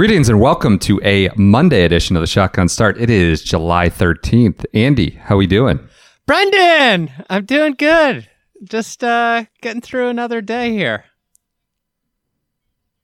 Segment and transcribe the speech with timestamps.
[0.00, 2.98] Greetings and welcome to a Monday edition of the Shotgun Start.
[2.98, 4.64] It is July 13th.
[4.72, 5.78] Andy, how are we doing?
[6.24, 8.26] Brendan, I'm doing good.
[8.64, 11.04] Just uh getting through another day here.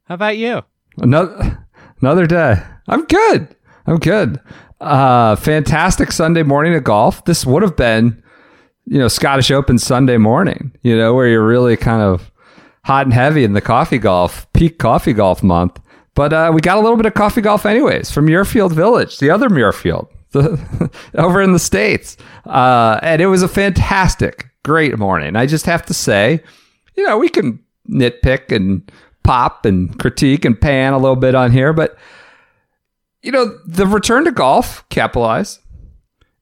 [0.04, 0.62] How about you?
[0.96, 1.68] Another
[2.00, 2.62] another day.
[2.88, 3.54] I'm good.
[3.86, 4.40] I'm good.
[4.80, 7.26] Uh fantastic Sunday morning of golf.
[7.26, 8.22] This would have been,
[8.86, 12.32] you know, Scottish Open Sunday morning, you know, where you're really kind of
[12.84, 15.78] hot and heavy in the coffee golf, peak coffee golf month.
[16.16, 19.30] But uh, we got a little bit of coffee golf anyways from Muirfield Village, the
[19.30, 22.16] other Muirfield, the, over in the States.
[22.46, 25.36] Uh, and it was a fantastic, great morning.
[25.36, 26.42] I just have to say,
[26.96, 28.90] you know, we can nitpick and
[29.24, 31.98] pop and critique and pan a little bit on here, but
[33.20, 35.58] you know, the return to golf, capitalize,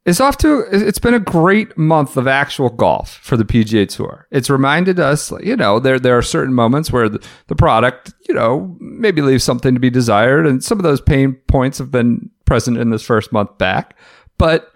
[0.04, 4.26] is off to it's been a great month of actual golf for the PGA Tour.
[4.30, 8.34] It's reminded us, you know, there there are certain moments where the, the product, you
[8.34, 12.30] know, maybe leaves something to be desired, and some of those pain points have been
[12.44, 13.96] present in this first month back.
[14.36, 14.70] But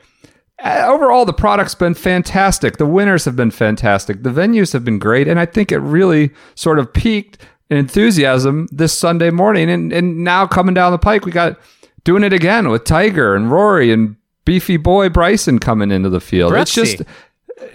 [0.65, 2.79] uh, overall, the product's been fantastic.
[2.79, 4.23] The winners have been fantastic.
[4.23, 8.67] The venues have been great, and I think it really sort of peaked in enthusiasm
[8.73, 9.69] this Sunday morning.
[9.69, 11.61] And and now coming down the pike, we got
[12.05, 14.17] doing it again with Tiger and Rory and
[14.49, 16.55] beefy boy Bryson coming into the field.
[16.55, 17.03] It's just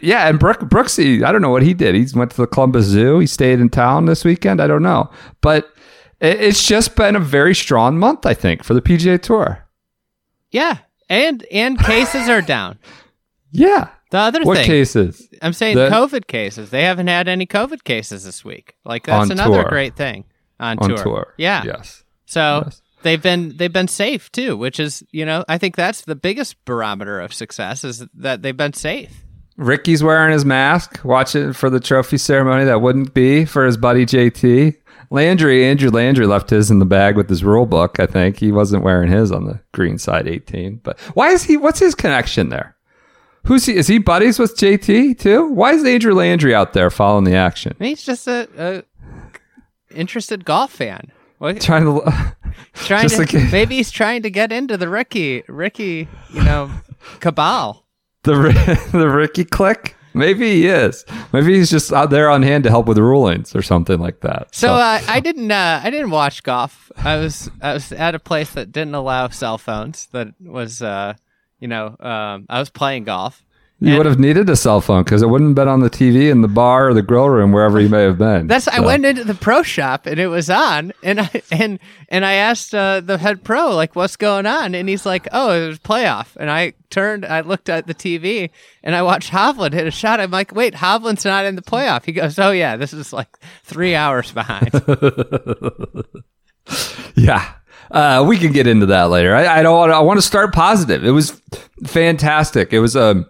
[0.01, 1.93] yeah, and Brook, Brooksy, I don't know what he did.
[1.93, 3.19] He went to the Columbus Zoo.
[3.19, 4.59] He stayed in town this weekend.
[4.61, 5.11] I don't know,
[5.41, 5.69] but
[6.19, 9.67] it- it's just been a very strong month, I think, for the PGA Tour.
[10.51, 10.77] Yeah.
[11.09, 12.79] And and cases are down.
[13.55, 13.89] Yeah.
[14.09, 15.27] The other What thing cases?
[15.43, 16.71] I'm saying The- COVID cases.
[16.71, 18.73] They haven't had any COVID cases this week.
[18.83, 19.69] Like that's another tour.
[19.69, 20.23] great thing
[20.59, 20.97] on, On tour.
[21.03, 21.33] tour.
[21.37, 21.61] Yeah.
[21.63, 22.03] Yes.
[22.25, 22.81] So Yes.
[23.03, 26.63] They've been they've been safe too, which is you know I think that's the biggest
[26.65, 29.23] barometer of success is that they've been safe.
[29.55, 34.05] Rickie's wearing his mask, watching for the trophy ceremony that wouldn't be for his buddy
[34.05, 34.77] JT.
[35.11, 38.37] Landry, Andrew Landry left his in the bag with his rule book, I think.
[38.37, 40.77] He wasn't wearing his on the green side 18.
[40.77, 42.75] But why is he, what's his connection there?
[43.45, 43.75] Who's he?
[43.75, 45.49] Is he buddies with JT too?
[45.49, 47.75] Why is Andrew Landry out there following the action?
[47.77, 48.83] He's just a, a
[49.93, 51.11] interested golf fan.
[51.43, 52.35] What, Trying to,
[52.73, 56.71] trying to, like- maybe he's trying to get into the Rickie Rickie you know
[57.19, 57.85] cabal.
[58.23, 59.97] the, the Rickie click?
[60.13, 61.03] Maybe he is.
[61.33, 64.55] Maybe he's just out there on hand to help with rulings or something like that.
[64.55, 66.89] So uh, I didn't uh, I didn't watch golf.
[66.95, 70.05] I was I was at a place that didn't allow cell phones.
[70.13, 71.15] That was uh,
[71.59, 73.43] you know um, I was playing golf.
[73.83, 76.31] You would have needed a cell phone because it wouldn't have been on the TV
[76.31, 78.47] in the bar or the grill room wherever you may have been.
[78.47, 81.79] That's I went into the pro shop and it was on and I and
[82.09, 85.51] and I asked uh, the head pro like what's going on and he's like oh
[85.51, 88.49] it was playoff and I turned I looked at the TV
[88.83, 92.05] and I watched Hovland hit a shot I'm like wait Hovland's not in the playoff
[92.05, 94.71] he goes oh yeah this is like three hours behind
[97.15, 97.53] Yeah.
[97.91, 99.35] Uh, we can get into that later.
[99.35, 99.75] I, I don't.
[99.75, 101.05] Want I want to start positive.
[101.05, 101.39] It was
[101.85, 102.73] fantastic.
[102.73, 103.25] It was Um,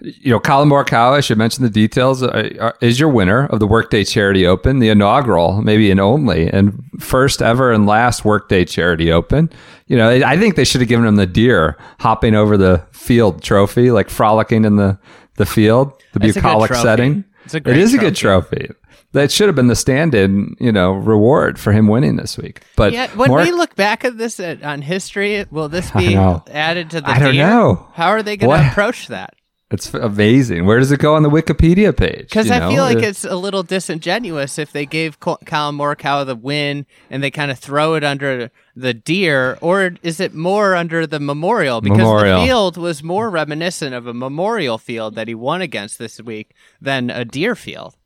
[0.00, 1.16] you know, Collin Morikawa.
[1.16, 2.22] I should mention the details.
[2.22, 6.48] Uh, uh, is your winner of the Workday Charity Open, the inaugural, maybe an only,
[6.48, 9.50] and first ever and last Workday Charity Open.
[9.86, 13.42] You know, I think they should have given him the deer hopping over the field
[13.42, 14.98] trophy, like frolicking in the
[15.36, 17.24] the field, the It's a good bucolic setting.
[17.44, 18.70] It's a it great is a good trophy.
[19.12, 22.60] That should have been the stand-in, you know, reward for him winning this week.
[22.76, 26.14] But yeah when Mor- we look back at this uh, on history will this be
[26.14, 27.46] added to the I don't deer?
[27.46, 27.88] know.
[27.94, 29.34] how are they going to approach that
[29.70, 30.64] it's amazing.
[30.64, 32.30] Where does it go on the Wikipedia page?
[32.30, 32.70] Because I know?
[32.70, 37.22] feel like it's a little disingenuous if they gave Col- Collin Morikawa the win and
[37.22, 41.82] they kind of throw it under the deer, or is it more under the memorial?
[41.82, 42.40] Because Memorial.
[42.40, 46.54] the field was more reminiscent of a memorial field that he won against this week
[46.80, 47.97] than a deer field.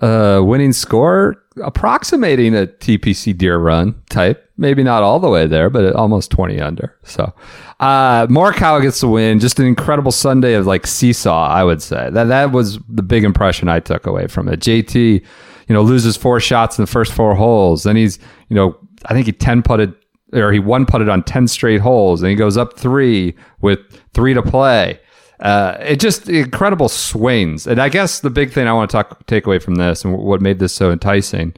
[0.00, 4.50] Uh, winning score approximating a TPC Deere Run type.
[4.56, 6.96] Maybe not all the way there, but almost 20 under.
[7.04, 7.32] So,
[7.80, 9.40] uh, Morikawa gets the win.
[9.40, 12.10] Just an incredible Sunday of like seesaw, I would say.
[12.10, 14.60] That that was the big impression I took away from it.
[14.60, 15.24] JT,
[15.68, 17.82] you know, loses four shots in the first four holes.
[17.82, 18.18] Then he's,
[18.48, 18.76] you know,
[19.06, 19.94] I think he 10 putted
[20.32, 23.78] or he one putted on 10 straight holes and he goes up three with
[24.12, 25.00] three to play.
[25.44, 27.66] Uh, it just incredible swings.
[27.66, 30.16] And I guess the big thing I want to talk, take away from this and
[30.16, 31.52] what made this so enticing,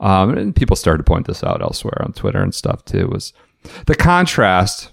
[0.00, 3.32] um, and people started to point this out elsewhere on Twitter and stuff too, was
[3.86, 4.90] the contrast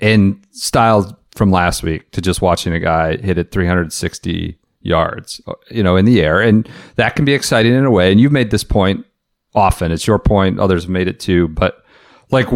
[0.00, 5.40] in style from last week to just watching a guy hit it 360 yards,
[5.70, 6.40] you know, in the air.
[6.40, 8.10] And that can be exciting in a way.
[8.10, 9.06] And you've made this point
[9.54, 9.92] often.
[9.92, 10.58] It's your point.
[10.58, 11.46] Others have made it too.
[11.46, 11.84] But
[12.30, 12.48] like,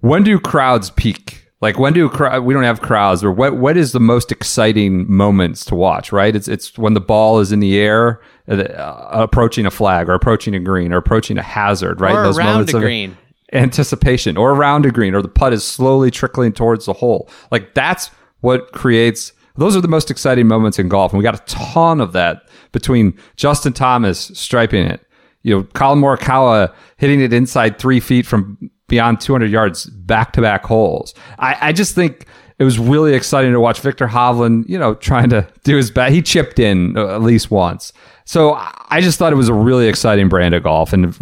[0.00, 1.45] when do crowds peak?
[1.62, 2.08] Like when do?
[2.42, 3.56] We don't have crowds, or what?
[3.56, 6.12] What is the most exciting moments to watch?
[6.12, 6.36] Right?
[6.36, 10.54] It's it's when the ball is in the air, uh, approaching a flag, or approaching
[10.54, 12.00] a green, or approaching a hazard.
[12.00, 12.14] Right?
[12.14, 13.16] Or Those around moments a of green.
[13.54, 17.30] anticipation, or around a green, or the putt is slowly trickling towards the hole.
[17.50, 18.10] Like that's
[18.40, 19.32] what creates.
[19.56, 22.42] Those are the most exciting moments in golf, and we got a ton of that
[22.72, 25.00] between Justin Thomas striping it,
[25.42, 30.40] you know, Collin Morikawa hitting it inside three feet from beyond 200 yards back to
[30.40, 31.14] back holes.
[31.38, 32.26] I, I just think
[32.58, 36.14] it was really exciting to watch Viktor Hovland, you know, trying to do his best.
[36.14, 37.92] He chipped in uh, at least once.
[38.24, 41.14] So I just thought it was a really exciting brand of golf and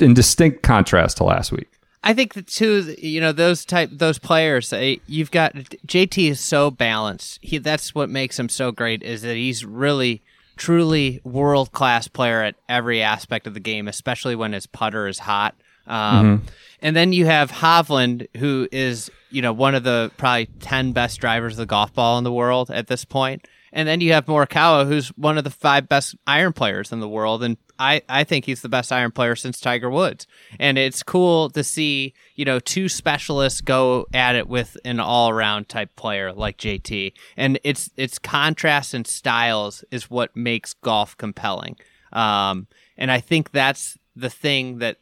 [0.00, 1.68] in distinct contrast to last week.
[2.02, 4.72] I think the two, you know, those type, those players.
[4.72, 7.38] uh, You've got JT is so balanced.
[7.42, 10.22] He that's what makes him so great is that he's really,
[10.56, 15.20] truly world class player at every aspect of the game, especially when his putter is
[15.20, 15.54] hot.
[15.86, 16.42] Um,
[16.82, 21.20] And then you have Hovland, who is you know one of the probably ten best
[21.20, 23.46] drivers of the golf ball in the world at this point.
[23.72, 27.08] And then you have Morikawa, who's one of the five best iron players in the
[27.08, 30.26] world, and I, I think he's the best iron player since Tiger Woods.
[30.58, 35.30] And it's cool to see, you know, two specialists go at it with an all
[35.30, 37.12] around type player like JT.
[37.36, 41.76] And it's it's contrast and styles is what makes golf compelling.
[42.12, 42.66] Um,
[42.98, 44.98] and I think that's the thing that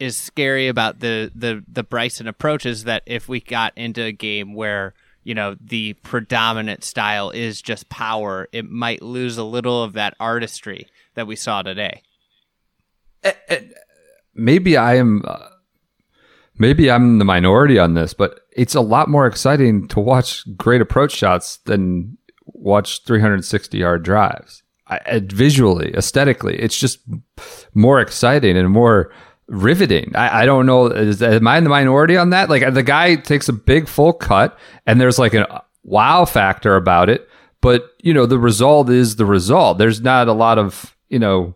[0.00, 4.12] is scary about the the the Bryson approach is that if we got into a
[4.12, 9.84] game where you know the predominant style is just power, it might lose a little
[9.84, 12.02] of that artistry that we saw today.
[14.34, 15.48] maybe I am uh,
[16.58, 20.80] maybe I'm the minority on this, but it's a lot more exciting to watch great
[20.80, 22.16] approach shots than
[22.46, 24.62] watch 360 yard drives.
[24.86, 27.00] I, I- visually, aesthetically, it's just
[27.74, 29.12] more exciting and more
[29.50, 30.12] riveting.
[30.14, 30.86] I, I don't know.
[30.86, 32.48] Is, am I in the minority on that?
[32.48, 37.10] Like the guy takes a big full cut, and there's like a wow factor about
[37.10, 37.28] it.
[37.60, 39.78] But you know, the result is the result.
[39.78, 41.54] There's not a lot of you know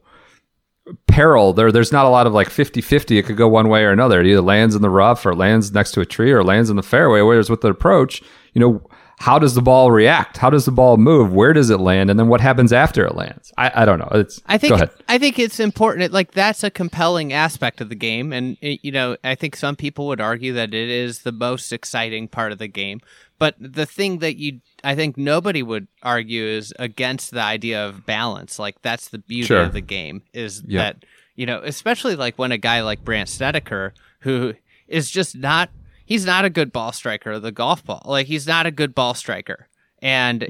[1.07, 3.91] peril there there's not a lot of like 50-50 it could go one way or
[3.91, 6.69] another it either lands in the rough or lands next to a tree or lands
[6.69, 8.87] in the fairway whereas with the approach you know
[9.25, 12.19] how does the ball react how does the ball move where does it land and
[12.19, 14.91] then what happens after it lands i, I don't know it's I think go ahead
[15.09, 16.03] I think it's important.
[16.05, 19.55] It, like that's a compelling aspect of the game, and it, you know I think
[19.55, 23.01] some people would argue that it is the most exciting part of the game.
[23.39, 28.07] But the thing that you I think nobody would argue is against the idea of
[28.07, 28.59] balance.
[28.59, 29.61] Like that's the beauty Sure.
[29.63, 30.81] of the game is Yeah.
[30.83, 31.05] that
[31.37, 34.55] you know especially like when a guy like Brandt Snedeker who
[34.89, 35.69] is just not
[36.05, 38.03] he's not a good ball striker the golf ball.
[38.05, 39.69] Like he's not a good ball striker,
[40.03, 40.47] and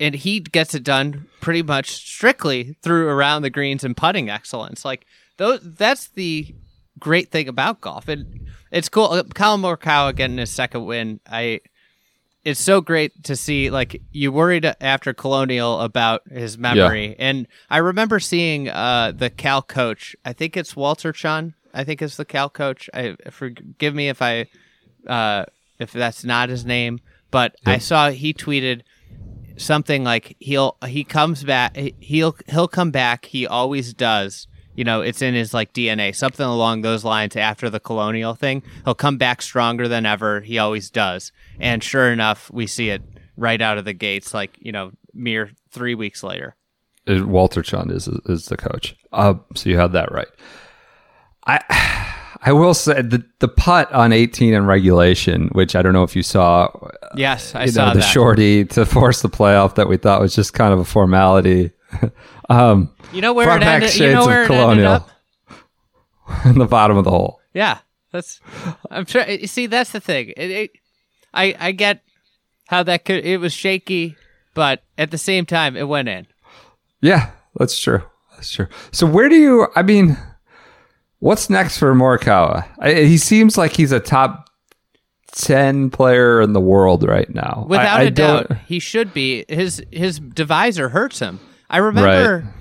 [0.00, 4.84] and he gets it done pretty much strictly through around the greens and putting excellence.
[4.84, 5.06] Like
[5.36, 6.54] those, that's the
[6.98, 8.08] great thing about golf.
[8.08, 9.06] And it's cool.
[9.06, 11.20] Uh, Collin Morikawa getting his second win.
[11.30, 11.60] I.
[12.44, 13.70] It's so great to see.
[13.70, 19.62] Like you worried after Colonial about his memory, and I remember seeing uh, the Cal
[19.62, 20.16] coach.
[20.24, 21.54] I think it's Walter Chun.
[21.72, 22.90] I think it's the Cal coach.
[22.92, 24.48] I forgive me if I
[25.06, 25.44] uh,
[25.78, 28.82] if that's not his name, but I saw he tweeted
[29.56, 33.26] something like he'll he comes back he'll he'll come back.
[33.26, 34.46] He always does.
[34.74, 38.62] You know it's in his like dna something along those lines after the colonial thing.
[38.84, 40.40] He'll come back stronger than ever.
[40.40, 41.32] He always does.
[41.60, 43.02] And sure enough we see it
[43.36, 46.56] right out of the gates like you know mere three weeks later.
[47.06, 48.96] Uh, walter chun is is the coach.
[49.12, 50.28] Uh, so you had that right.
[51.46, 52.11] I
[52.44, 56.16] I will say the the putt on 18 in regulation, which I don't know if
[56.16, 56.70] you saw,
[57.14, 60.34] yes i saw know, the that shorty to force the playoff that we thought was
[60.34, 61.70] just kind of a formality.
[62.48, 64.92] um, you know where it ended you know where it ended Colonial.
[64.92, 65.10] up
[66.44, 67.40] in the bottom of the hole.
[67.54, 67.78] Yeah,
[68.10, 68.40] that's.
[68.90, 69.24] I'm sure.
[69.28, 70.32] You see, that's the thing.
[70.36, 70.70] It, it,
[71.32, 72.02] I I get
[72.66, 73.24] how that could.
[73.24, 74.16] It was shaky,
[74.54, 76.26] but at the same time, it went in.
[77.00, 78.02] Yeah, that's true.
[78.34, 78.66] That's true.
[78.90, 79.68] So where do you?
[79.76, 80.16] I mean,
[81.22, 82.66] what's next for Morikawa?
[82.80, 84.50] I, he seems like he's a top
[85.32, 87.64] ten player in the world right now.
[87.68, 89.44] Without I- I a don't- doubt, he should be.
[89.48, 91.40] His his divisor hurts him.
[91.70, 92.52] I remember.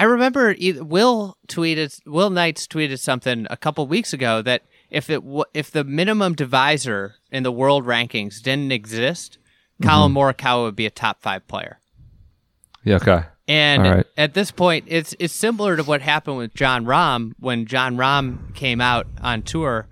[0.00, 5.22] I remember Will tweeted Will Knights tweeted something a couple weeks ago that if it
[5.24, 9.38] w- if the minimum divisor in the world rankings didn't exist,
[9.82, 10.18] Collin mm-hmm.
[10.18, 11.80] Morikawa would be a top five player.
[12.84, 12.96] Yeah.
[12.96, 13.24] Okay.
[13.48, 14.06] And right.
[14.16, 18.54] at this point, it's it's similar to what happened with Jon Rahm when Jon Rahm
[18.54, 19.88] came out on tour.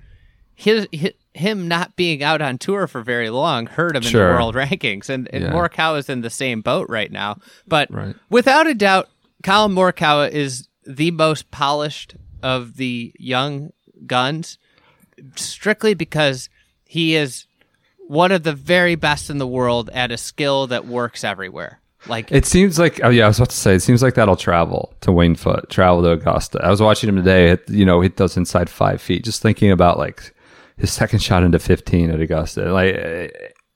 [0.54, 4.18] His, hi him not being out on tour for very long hurt him in the
[4.18, 5.50] world rankings, and, and Yeah.
[5.52, 7.38] Morikawa is in the same boat right now.
[7.68, 8.16] But Right.
[8.30, 9.08] without a doubt,
[9.42, 13.70] Collin Morikawa is the most polished of the young
[14.06, 14.56] guns,
[15.34, 16.48] strictly because
[16.86, 17.46] he is
[18.08, 21.80] one of the very best in the world at a skill that works everywhere.
[22.08, 24.36] Like It seems like oh yeah, I was about to say it seems like that'll
[24.36, 26.60] travel to Winged Foot, travel to Augusta.
[26.64, 27.48] I was watching him today.
[27.48, 29.24] Hit, you know, hit those inside five feet.
[29.24, 30.34] Just thinking about like
[30.76, 32.72] his second shot into fifteen at Augusta.
[32.72, 33.28] Like eh,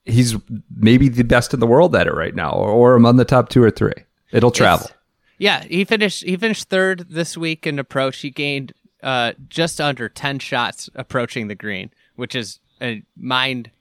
[0.05, 0.35] he's
[0.75, 3.49] maybe the best in the world at it right now, or, or among the top
[3.49, 3.93] two or three.
[4.31, 4.85] It'll travel.
[4.85, 4.97] It's-
[5.37, 6.23] Yeah, he finished.
[6.23, 8.19] He finished third this week in approach.
[8.19, 8.73] He gained
[9.03, 13.71] uh, just under ten shots approaching the green, which is a mind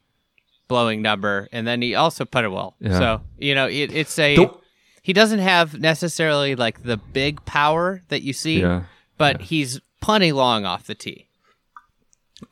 [0.71, 1.49] blowing number.
[1.53, 2.77] And then he also put it well.
[2.81, 2.99] Yeah.
[2.99, 4.37] So you know, it, it's a.
[4.37, 4.57] Don't-
[5.03, 8.83] he doesn't have necessarily like the big power that you see, Yeah,
[9.17, 11.27] but he's plenty long off the tee.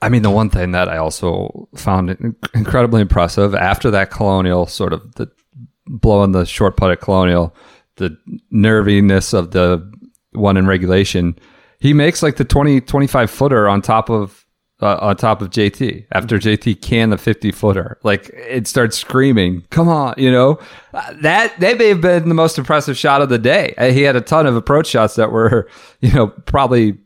[0.01, 2.11] I mean, the one thing that I also found
[2.55, 5.31] incredibly impressive after that colonial sort of the
[5.87, 7.55] blowing the short putt at colonial,
[7.97, 8.17] the
[8.51, 9.87] nerviness of the
[10.33, 11.39] one in regulation,
[11.81, 14.47] he makes like the 20, 25 footer on top of
[14.81, 17.99] uh, on top of JT after JT can the 50 footer.
[18.05, 20.59] Like it starts screaming, come on, you know,
[20.95, 23.75] Uh, that, that may have been the most impressive shot of the day.
[23.77, 25.69] Uh, He had a ton of approach shots that were,
[26.01, 26.97] you know, probably,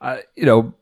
[0.00, 0.74] uh, you know,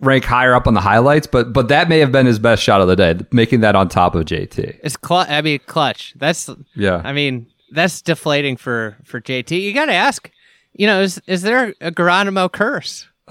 [0.00, 2.80] rank higher up on the highlights, but but that may have been his best shot
[2.80, 4.78] of the day, making that on top of JT.
[4.82, 6.14] It's cl- I mean, clutch.
[6.16, 7.02] That's Yeah.
[7.04, 9.60] I mean, that's deflating for for JT.
[9.60, 10.30] You got to ask.
[10.72, 13.06] You know, is is there a Geronimo curse?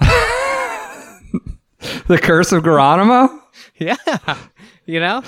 [2.06, 3.28] The curse of Geronimo?
[3.78, 3.96] Yeah.
[4.86, 5.22] You know,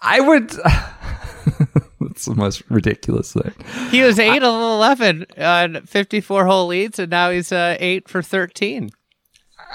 [0.00, 0.50] I would
[2.00, 3.52] That's the most ridiculous thing.
[3.90, 8.22] he was eight of eleven on fifty-four hole leads, and now he's uh, eight for
[8.22, 8.90] thirteen.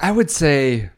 [0.02, 0.92] I would say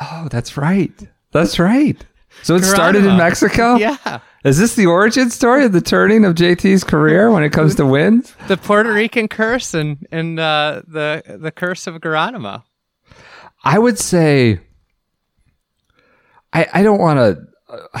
[0.00, 0.92] Oh, that's right.
[1.32, 1.96] That's right.
[2.42, 3.76] So it started in Mexico?
[3.76, 7.74] Yeah, Is this the origin story of the turning of JT's career when it comes
[7.74, 8.34] to wins?
[8.48, 12.64] the Puerto Rican curse and and uh, the the curse of Geronimo.
[13.62, 14.60] I would say
[16.52, 18.00] I I don't want to.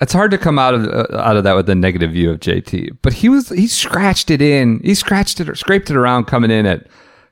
[0.00, 2.40] it's hard to come out of uh, out of that with a negative view of
[2.40, 4.80] JT, but he was he scratched it in.
[4.84, 6.86] He scratched it or scraped it around coming in at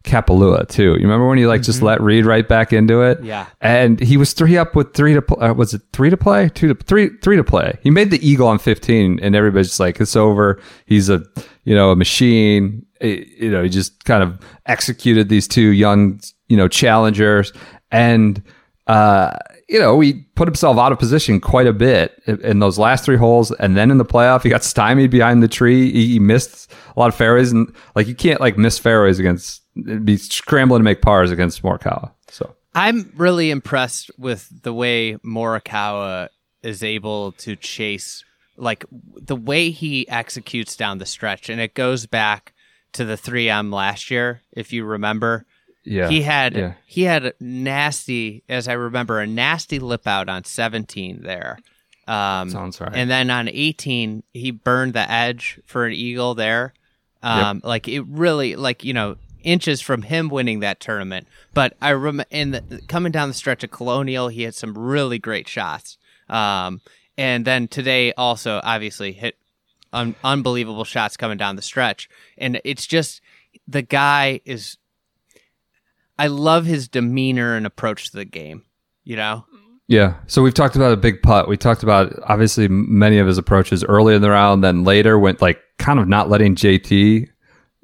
[0.07, 0.93] Kapalua too.
[0.95, 3.23] You remember when he like just let Reed right back into it?
[3.23, 3.47] Yeah.
[3.61, 6.49] and he was three up with three to pl- uh, was it three to play
[6.49, 7.79] two to three three to play.
[7.83, 10.61] He made the eagle on fifteen, and everybody's just like it's over.
[10.87, 11.23] He's a
[11.65, 12.87] you know a machine.
[13.01, 17.53] It- you know he just kind of executed these two young you know challengers
[17.91, 18.43] and.
[18.87, 19.37] uh
[19.69, 23.05] you know, he put himself out of position quite a bit in- in those last
[23.05, 25.91] three holes, and then in the playoff, he got stymied behind the tree.
[25.91, 29.63] He, he missed a lot of fairways, and like you can't like miss fairways against
[30.05, 32.13] be scrambling to make pars against Morikawa.
[32.29, 36.29] So I'm really impressed with the way Morikawa
[36.63, 38.25] is able to chase,
[38.57, 42.53] like the way he executes down the stretch, and it goes back
[42.93, 45.45] to the 3M last year, if you remember.
[45.85, 46.73] yeah, He had yeah.
[46.87, 51.59] he had a nasty, as I remember, a nasty lip out on 17 there.
[52.09, 52.93] Um, Sounds right.
[52.95, 56.73] And then on 18, he burned the edge for an eagle there.
[57.23, 61.27] Um, Like it really, like you know, inches from him winning that tournament.
[61.55, 65.19] But I remember in the, coming down the stretch of Colonial, he had some really
[65.19, 65.97] great shots.
[66.29, 66.83] Um,
[67.17, 69.37] and then today also obviously hit
[69.93, 72.11] un- unbelievable shots coming down the stretch.
[72.37, 73.23] And it's just
[73.67, 74.77] the guy is.
[76.19, 78.65] I love his demeanor and approach to the game.
[79.05, 79.45] You know,
[79.87, 80.17] Yeah.
[80.27, 81.49] So we've talked about a big putt.
[81.49, 85.41] We talked about obviously many of his approaches early in the round, then later went
[85.41, 87.29] like kind of not letting JT,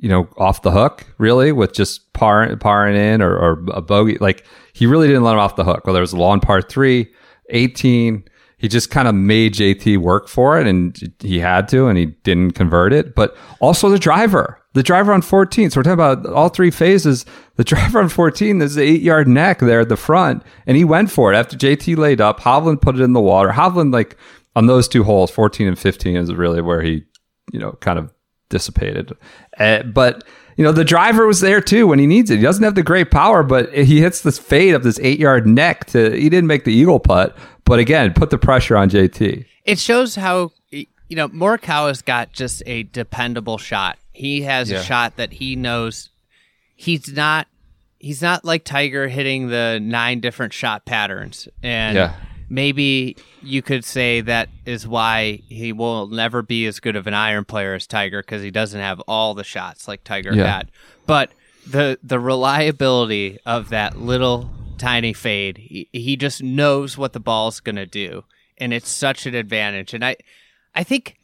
[0.02, 4.18] you know, off the hook really with just par parring in or, or a bogey.
[4.18, 4.44] Like
[4.74, 5.86] he really didn't let him off the hook.
[5.86, 7.10] Whether it was a long par three,
[7.50, 8.24] 18,
[8.58, 12.06] he just kind of made JT work for it and he had to and he
[12.06, 13.14] didn't convert it.
[13.14, 15.70] But also the driver, the driver on 14.
[15.70, 17.24] So we're talking about all three phases.
[17.54, 20.84] The driver on 14, there's an eight yard neck there at the front and he
[20.84, 22.40] went for it after JT laid up.
[22.40, 23.50] Hovland put it in the water.
[23.50, 24.16] Hovland, like
[24.56, 27.04] on those two holes, 14 and 15 is really where he,
[27.52, 28.12] you know, kind of
[28.52, 29.12] dissipated.
[29.58, 30.22] Uh, but
[30.56, 32.36] you know, the driver was there too when he needs it.
[32.36, 35.46] He doesn't have the great power, but he hits this fade of this eight yard
[35.46, 36.10] neck to.
[36.16, 39.44] He didn't make the eagle putt, but again, put the pressure on JT.
[39.64, 43.98] it shows how you know, Morikawa's got just a dependable shot.
[44.14, 44.78] He has Yeah.
[44.78, 46.08] a shot that he knows
[46.74, 47.48] he's not
[47.98, 51.48] he's not like Tiger hitting the nine different shot patterns.
[51.62, 52.14] And Yeah.
[52.52, 57.14] Maybe you could say that is why he will never be as good of an
[57.14, 60.46] iron player as Tiger because he doesn't have all the shots like Tiger Yeah.
[60.56, 60.70] had.
[61.06, 61.32] But
[61.66, 67.60] the the reliability of that little tiny fade, he, he just knows what the ball's
[67.60, 68.24] going to do
[68.58, 69.94] and it's such an advantage.
[69.94, 70.16] And I
[70.74, 71.16] I think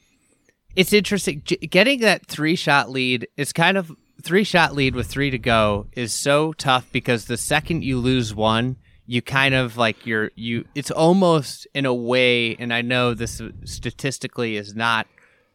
[0.74, 3.92] it's interesting J- getting that three shot lead is kind of
[4.22, 8.34] three shot lead with three to go is so tough because the second you lose
[8.34, 8.76] one
[9.10, 13.40] you kind of like you're you it's almost in a way and i know this
[13.64, 15.06] statistically is not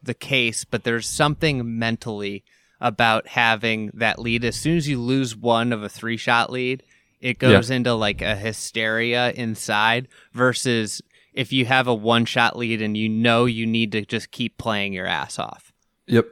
[0.02, 2.42] the case but there's something mentally
[2.80, 6.82] about having that lead as soon as you lose one of a three shot lead
[7.20, 11.00] it goes into like a hysteria inside versus
[11.32, 14.58] if you have a one shot lead and you know you need to just keep
[14.58, 15.72] playing your ass off.
[16.06, 16.26] Yep.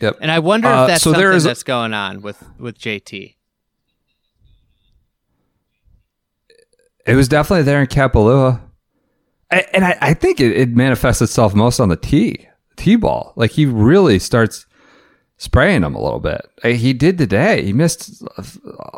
[0.00, 0.18] Yep.
[0.20, 3.36] And I wonder Uh, if that's so something a- that's going on with with JT.
[7.06, 8.60] It was definitely there in Kapalua.
[9.50, 13.32] And I, I think it, it manifests itself most on the tee, tee ball.
[13.36, 14.64] Like he really starts
[15.36, 16.40] spraying them a little bit.
[16.62, 17.62] He did today.
[17.64, 18.42] He missed uh,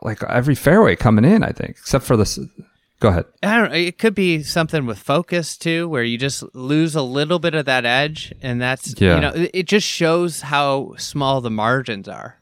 [0.03, 2.39] like every fairway coming in, I think, except for this.
[3.01, 3.25] Go ahead.
[3.43, 3.77] I don't know.
[3.77, 7.65] It could be something with focus too, where you just lose a little bit of
[7.67, 9.15] that edge, and that's Yeah.
[9.17, 12.39] you know it just shows how small the margins are.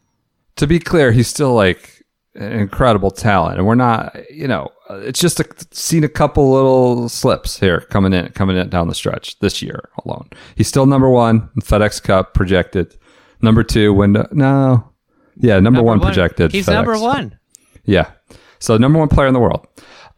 [0.57, 2.02] To be clear, he's still like
[2.35, 7.09] incredible talent, and we're not, you know, uh, it's just a, seen a couple little
[7.09, 10.29] slips here coming in, coming in down the stretch this year alone.
[10.57, 12.97] He's still number one in FedEx Cup projected,
[13.43, 14.27] number two window.
[14.33, 14.93] No,
[15.37, 16.53] yeah, number, one, projected.
[16.53, 16.73] He's FedEx.
[16.73, 17.39] number one.
[17.85, 18.11] Yeah.
[18.59, 19.67] So number one player in the world.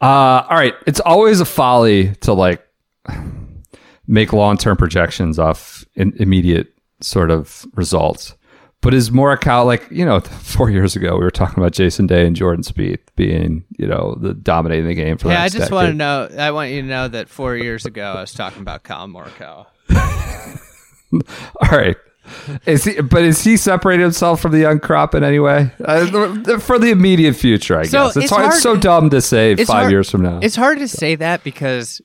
[0.01, 0.75] Uh, all right.
[0.87, 2.65] It's always a folly to like
[4.07, 6.69] make long term projections off in immediate
[7.01, 8.35] sort of results.
[8.85, 12.27] But is Morikawa like you know four years ago we were talking about Jason Day
[12.27, 15.73] and Jordan Spieth being you know the dominating the game for the Yeah, I just
[15.73, 16.29] want to know.
[16.39, 19.67] I want you to know that four years ago I was talking about Collin Morikawa.
[21.63, 21.97] All right.
[22.67, 25.71] Is he, but is he separated himself from the young crop in any way?
[25.85, 28.17] Uh, for the immediate future, I So guess.
[28.17, 30.41] It's, it's hard, hard- it's so dumb to say five hard- years from now.
[30.43, 32.01] It's hard to say that because,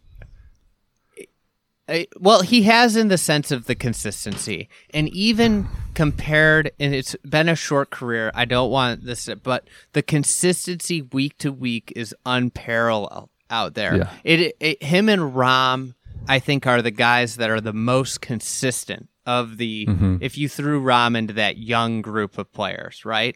[2.19, 7.49] well, he has in the sense of the consistency, and even compared, and it's been
[7.49, 8.31] a short career.
[8.33, 13.97] I don't want this, but the consistency week to week is unparalleled out there.
[13.97, 14.09] Yeah.
[14.23, 15.95] It, it him and Rahm,
[16.27, 19.85] I think, are the guys that are the most consistent of the.
[19.87, 20.17] Mm-hmm.
[20.21, 23.35] If you threw Rahm into that young group of players, right?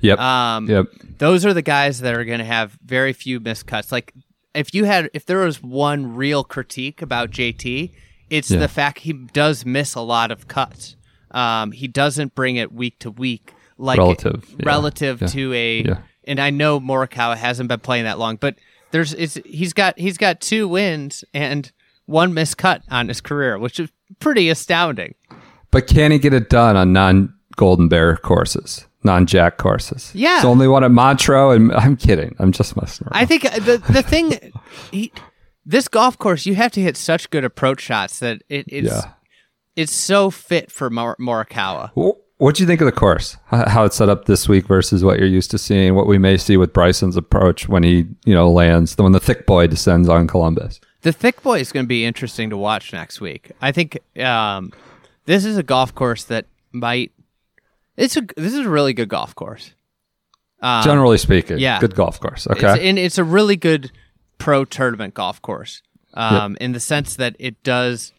[0.00, 0.18] Yep.
[0.18, 0.86] Um, yep.
[1.18, 3.90] those are the guys that are going to have very few miscuts.
[3.90, 4.12] Like
[4.54, 7.90] if you had, if there was one real critique about JT,
[8.30, 8.60] it's Yeah.
[8.60, 10.96] the fact he does miss a lot of cuts.
[11.30, 15.96] Um, he doesn't bring it week to week like Relative, yeah, relative yeah, to a.
[16.26, 18.56] And I know Morikawa hasn't been playing that long, but
[18.92, 21.70] there's it's he's got he's got two wins and
[22.06, 23.90] one miscut on his career, which is
[24.20, 25.14] pretty astounding.
[25.70, 30.10] But can he get it done on non Golden Bear courses, non Jack courses?
[30.14, 30.36] Yeah.
[30.36, 32.34] It's only one at Montreux, and I'm kidding.
[32.38, 33.22] I'm just messing around.
[33.22, 34.52] I think uh, the the thing,
[34.90, 35.12] he,
[35.64, 39.12] this golf course, you have to hit such good approach shots that it, it's Yeah.
[39.76, 41.90] it's so fit for Mor- Morikawa.
[42.38, 43.36] What do you think of the course?
[43.46, 45.94] How it's set up this week versus what you're used to seeing?
[45.94, 49.46] What we may see with Bryson's approach when he, you know, lands when the thick
[49.46, 50.80] boy descends on Columbus.
[51.02, 53.52] The thick boy is going to be interesting to watch next week.
[53.62, 54.72] I think um,
[55.26, 57.12] this is a golf course that might.
[57.96, 59.72] It's a this is a really good golf course.
[60.60, 61.78] Um, Generally speaking, yeah.
[61.80, 62.46] good golf course.
[62.46, 63.92] It's, Okay, and it's a really good
[64.38, 65.82] pro tournament golf course
[66.14, 68.12] um, in the sense that it does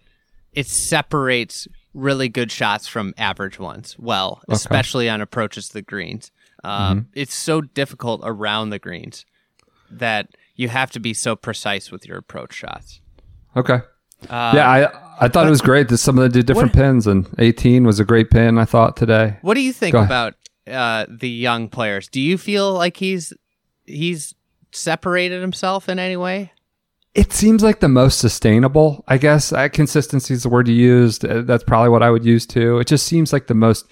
[0.53, 6.31] it separates really good shots from average ones well especially on approaches to the greens
[6.63, 7.09] um, Mm-hmm.
[7.13, 9.25] it's so difficult around the greens
[9.91, 13.01] that you have to be so precise with your approach shots
[13.55, 13.79] okay.
[14.29, 17.85] Yeah, I I thought it was great that some of the different pins, and 18
[17.85, 18.57] was a great pin.
[18.57, 19.38] I thought today.
[19.41, 20.33] what do you think about
[20.67, 23.33] uh, the young players do you feel like he's
[23.85, 24.33] he's
[24.71, 26.51] separated himself in any way
[27.13, 29.53] It seems like the most sustainable, I guess.
[29.53, 31.23] Uh, consistency is the word you used.
[31.23, 32.79] Uh, That's probably what I would use too.
[32.79, 33.85] It just seems like the most,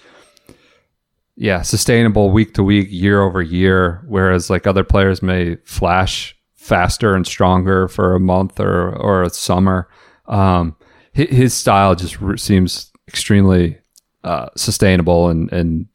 [1.36, 4.04] yeah, sustainable week to week, year over year.
[4.08, 9.30] Whereas like other players may flash faster and stronger for a month or or a
[9.30, 9.88] summer.
[10.26, 10.76] Um,
[11.16, 13.78] hi- his style just r- seems extremely
[14.24, 15.86] uh, sustainable and and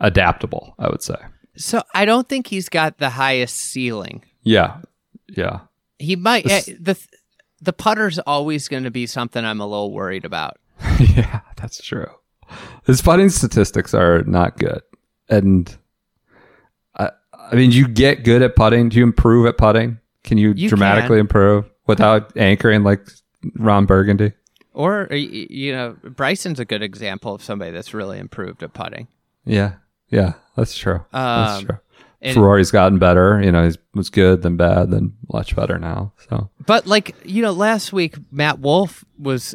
[0.00, 0.74] adaptable.
[0.78, 1.16] I would say.
[1.56, 4.78] so i don't think he's got the highest ceiling Yeah,
[5.28, 5.60] yeah.
[5.98, 6.96] He might This- eh, the
[7.62, 10.56] the putter's always going to be something I'm a little worried about.
[10.98, 12.06] yeah, that's true.
[12.86, 14.80] His putting statistics are not good,
[15.28, 15.76] and
[16.96, 17.10] I,
[17.52, 18.88] I mean, you get good at putting.
[18.88, 19.98] Do you improve at putting?
[20.24, 21.20] Can you, You dramatically can.
[21.20, 23.06] improve without anchoring like
[23.56, 24.32] Ron Burgundy?
[24.72, 29.08] Or you know, Bryson's a good example of somebody that's really improved at putting.
[29.44, 29.74] Yeah,
[30.08, 31.04] yeah, that's true.
[31.12, 31.78] that's Um, true.
[32.22, 33.40] and- Ferrari's gotten better.
[33.42, 36.12] You know, he was good, then bad, then much better now.
[36.28, 39.54] So But like you know, last week Matt Wolff was,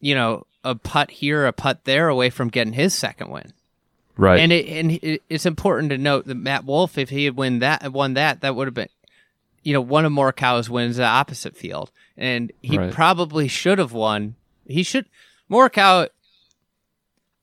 [0.00, 3.52] you know, a putt here, a putt there away from getting his second win.
[4.16, 7.36] right, And it and it, it's important to note that Matt Wolff, if he had
[7.36, 8.88] win that won that, that would have been,
[9.64, 12.92] you know, one of Morikawa's wins the opposite field, and he Right.
[12.92, 14.36] probably should have won.
[14.68, 15.06] He should
[15.50, 16.08] Morikawa.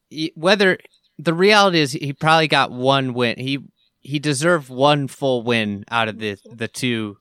[0.10, 0.78] he- Whether
[1.20, 3.38] the reality is, he probably got one win.
[3.38, 3.60] He
[4.04, 7.18] he deserved one full win out of the the two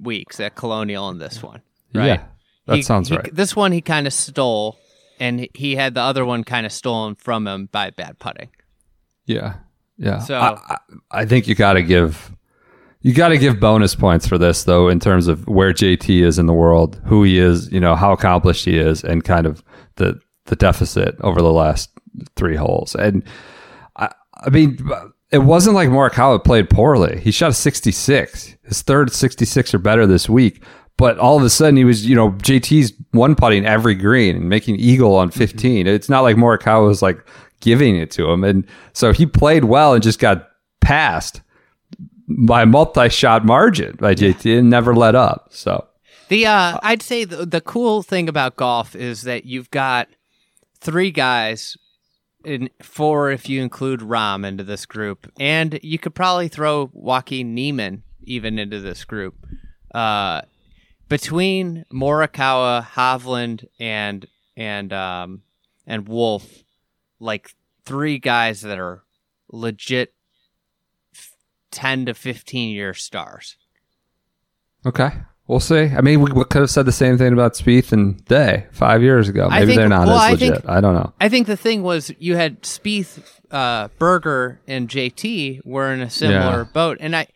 [0.00, 1.60] weeks at Colonial and this one.
[1.94, 2.06] Right.
[2.06, 2.24] yeah,
[2.66, 3.34] that He- sounds he- right.
[3.34, 4.78] This one he kind of stole,
[5.20, 8.48] and he had the other one kind of stolen from him by bad putting.
[9.26, 9.56] Yeah,
[9.98, 10.18] yeah.
[10.20, 10.78] So- I, I,
[11.10, 12.33] I think you got to give
[13.04, 16.38] you got to give bonus points for this though, in terms of where JT is
[16.38, 19.62] in the world, who he is, you know, how accomplished he is, and kind of
[19.96, 21.90] the the deficit over the last
[22.34, 22.94] three holes.
[22.94, 23.22] And
[23.96, 24.10] I,
[24.42, 24.78] I mean,
[25.30, 27.20] it wasn't like Morikawa played poorly.
[27.20, 30.64] He shot a 66, his third 66 or better this week.
[30.96, 34.48] But all of a sudden, he was, you know, JT's one putting every green and
[34.48, 35.86] making eagle on 15.
[35.86, 37.18] It's not like Morikawa was like
[37.60, 38.44] giving it to him.
[38.44, 40.48] And so he played well and just got
[40.80, 41.42] passed
[42.28, 45.48] by a multi shot margin by JT and never let up.
[45.50, 45.86] So,
[46.28, 50.08] The uh, I'd say the, the cool thing about golf is that you've got
[50.80, 51.76] three guys,
[52.44, 57.54] in four if you include Rahm into this group, and you could probably throw Joaquin
[57.54, 59.34] Niemann even into this group.
[59.94, 60.42] Uh,
[61.08, 65.42] between Morikawa, Hovland, and and um,
[65.86, 66.64] and Wolff,
[67.20, 69.04] like three guys that are
[69.50, 70.13] legit
[71.74, 73.56] f- ten to fifteen year stars.
[74.86, 75.10] okay.
[75.46, 75.90] We'll see.
[75.94, 79.02] I mean, we, we could have said the same thing about Spieth and Day five
[79.02, 79.50] years ago.
[79.50, 80.54] Maybe think- they're not well, I as legit.
[80.62, 81.12] think- I don't know.
[81.20, 86.08] I think the thing was you had Spieth, uh, Berger, and JT were in a
[86.08, 86.68] similar Yeah.
[86.72, 87.26] boat, and I,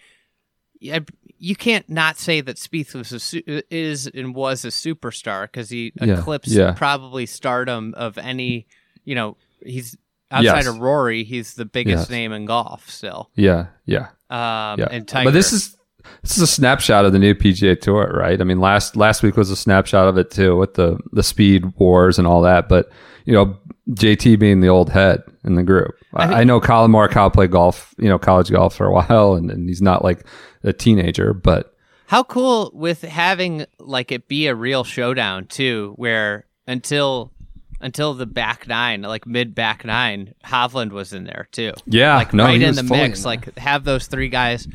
[0.90, 1.04] I,
[1.38, 5.68] you can't not say that Spieth was a su- is and was a superstar because
[5.68, 6.72] he Yeah, eclipsed yeah.
[6.72, 8.66] probably stardom of any.
[9.04, 9.98] You know, he's
[10.30, 10.66] outside Yes.
[10.66, 12.10] of Rory, he's the biggest Yes.
[12.10, 13.30] name in golf still.
[13.34, 14.08] Yeah, yeah.
[14.30, 15.28] Um, Yeah, and Tiger.
[15.28, 15.76] but this is
[16.22, 18.40] this is a snapshot of the new PGA Tour, right?
[18.40, 21.64] I mean, last last week was a snapshot of it too, with the the speed
[21.78, 22.68] wars and all that.
[22.68, 22.90] But
[23.24, 23.56] you know,
[23.90, 25.94] JT being the old head in the group.
[26.14, 29.50] I, I, know Collin Morikawa played golf, you know, college golf for a while, and,
[29.50, 30.24] and he's not like
[30.64, 31.74] a teenager, but
[32.06, 37.32] How cool with having like it be a real showdown too, where until
[37.80, 41.72] until the back nine, like mid back nine, Hovland was in there too.
[41.86, 43.20] Yeah, like no, right in the mix.
[43.20, 43.24] in.
[43.24, 44.66] Like have those three guys.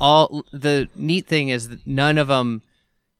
[0.00, 2.62] All the neat thing is that none of them.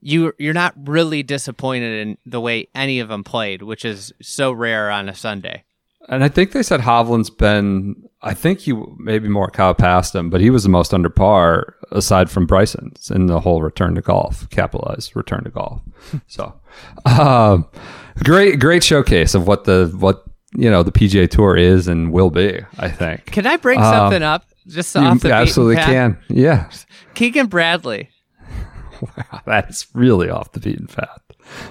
[0.05, 4.51] You you're not really disappointed in the way any of them played, which is so
[4.51, 5.63] rare on a Sunday.
[6.09, 8.09] and I think they said Hovland's been.
[8.21, 12.31] I think he maybe Morikawa passed him, but he was the most under par aside
[12.31, 15.81] from Bryson's in the whole return to golf, capitalized return to golf.
[16.27, 16.53] so,
[17.07, 17.69] um,
[18.25, 20.25] great, great showcase of what the what
[20.55, 22.61] you know the PGA Tour is and will be.
[22.79, 26.19] I think Can I bring Um, something up just off the absolutely can.
[26.29, 26.71] Yeah,
[27.15, 28.09] Keegan Bradley.
[29.03, 31.21] Wow, that's really off the beaten path.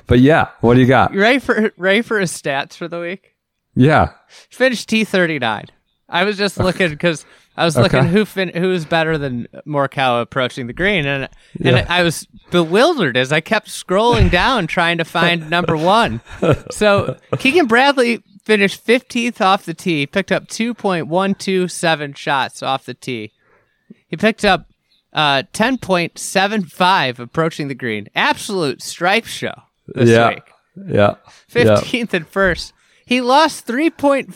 [0.05, 1.13] But yeah, what do you got?
[1.13, 3.35] You ready for ready for his stats for the week?
[3.73, 5.67] Yeah, Finished T thirty nine.
[6.09, 7.25] I was just looking because
[7.57, 7.83] I was Okay.
[7.83, 11.23] looking who fin- who's better than Morikawa approaching the green, and
[11.63, 11.85] and Yeah.
[11.89, 16.21] I was bewildered as I kept scrolling down trying to find number one.
[16.71, 22.13] So Keegan Bradley finished fifteenth off the tee, picked up two point one two seven
[22.13, 23.31] shots off the tee.
[24.07, 24.65] He picked up
[25.13, 28.07] uh, ten point seven five approaching the green.
[28.15, 29.53] Absolute stripe show
[29.87, 30.43] this yeah, week.
[30.87, 31.15] yeah, yeah.
[31.49, 32.71] Fifteenth and first.
[33.05, 34.33] He lost three point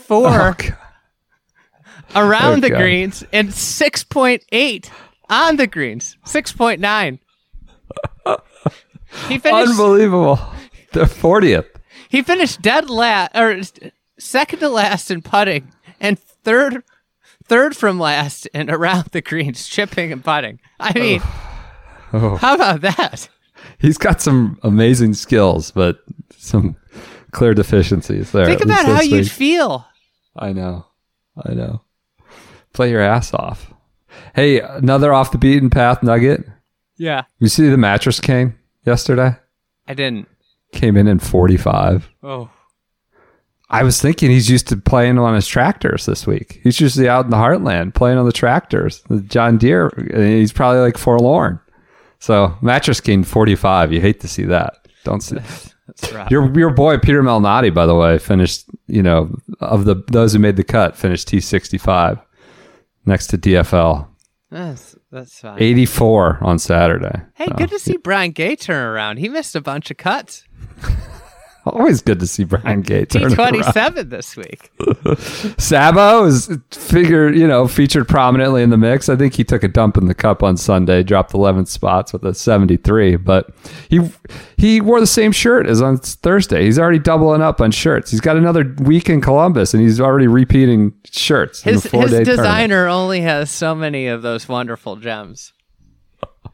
[2.10, 2.30] four Oh, God.
[2.30, 2.78] around the Okay.
[2.82, 4.90] greens and 6.8
[5.30, 7.20] on the greens 6.9
[9.30, 10.40] he finished Unbelievable.
[10.94, 11.66] The fortieth.
[12.10, 13.60] he finished dead last or
[14.18, 16.84] second to last in putting and third
[17.46, 21.22] third from last and around the greens chipping and putting i mean
[22.14, 22.38] Oh.
[22.38, 23.30] how about that
[23.80, 26.00] He's got some amazing skills, but
[26.38, 26.76] some
[27.32, 28.46] clear deficiencies there.
[28.46, 29.86] think about how you'd feel
[30.38, 30.86] I know.
[31.46, 31.82] I know.
[32.76, 33.74] Play your ass off.
[34.36, 36.46] Hey, another off the beaten path nugget.
[36.98, 38.54] yeah You see the mattress king
[38.86, 39.36] yesterday?
[39.88, 40.28] i didn't
[40.74, 42.10] Came in in 45.
[42.22, 42.50] oh
[43.70, 46.60] I was thinking he's used to playing on his tractors this week.
[46.64, 49.90] He's usually out in the heartland playing on the tractors, the John Deere.
[50.14, 51.60] He's probably like forlorn.
[52.20, 53.92] So Mattress King 45.
[53.94, 54.88] You hate to see that.
[55.04, 55.38] Don't see.
[55.88, 56.30] That's rough.
[56.30, 58.66] Your your boy Peter Malnati, by the way, finished.
[58.88, 62.20] You know, of the those who made the cut, finished T sixty five
[63.06, 64.08] next to DFL.
[64.52, 65.62] That's, that's fine.
[65.62, 67.22] Eighty four on Saturday.
[67.34, 69.18] Hey, So, good to see Brian Gay turn around.
[69.18, 70.44] He missed a bunch of cuts.
[71.66, 73.74] Always good to see Brian Gay turn T it twenty around.
[73.74, 74.72] seven this week.
[75.58, 79.10] Sabo is figured, you know, featured prominently in the mix.
[79.10, 82.24] I think he took a dump in the cup on Sunday, dropped 11 spots with
[82.24, 83.50] a 73, but
[83.90, 84.00] he
[84.58, 86.66] he wore the same shirt as on Thursday.
[86.66, 88.12] He's already doubling up on shirts.
[88.12, 91.62] He's got another week in Columbus and he's already repeating shirts.
[91.64, 92.38] His the four-day tournament.
[92.38, 95.52] designer only has so many of those wonderful gems.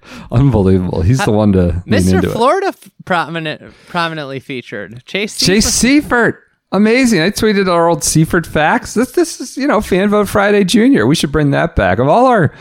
[0.32, 1.02] Unbelievable.
[1.02, 2.16] He's the one to Mr.
[2.16, 2.34] into it.
[2.34, 5.04] Florida f- prominent prominently featured.
[5.06, 6.44] Chase Chase Seifert.
[6.74, 7.22] Amazing.
[7.22, 8.94] I tweeted our old Seifert facts.
[8.94, 11.06] This this is, you know, Fan Vote Friday Junior.
[11.06, 12.00] We should bring that back.
[12.00, 12.54] Of all our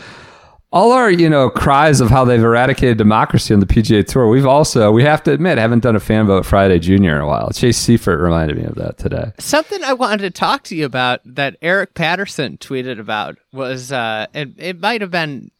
[0.73, 4.45] all our, you know, cries of how they've eradicated democracy on the PGA Tour, we've
[4.45, 7.49] also, we have to admit, haven't done a Fan Vote Friday Junior in a while.
[7.51, 9.33] Chase Seifert reminded me of that today.
[9.37, 14.27] Something I wanted to talk to you about that Eric Patterson tweeted about was uh,
[14.33, 15.51] it, it might have been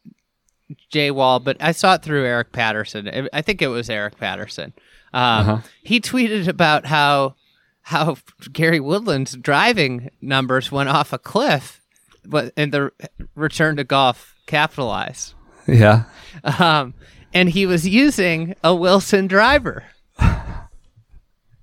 [0.90, 3.28] Jay Wall, but I saw it through Eric Patterson.
[3.34, 4.74] I think it was Eric Patterson.
[5.14, 7.36] Um, He tweeted about how
[7.84, 8.16] how
[8.54, 11.82] Gary Woodland's driving numbers went off a cliff,
[12.24, 12.92] but and the
[13.36, 15.34] return to golf capitalized.
[15.68, 16.04] Yeah.
[16.44, 16.94] Um,
[17.34, 19.84] and he was using a Wilson driver.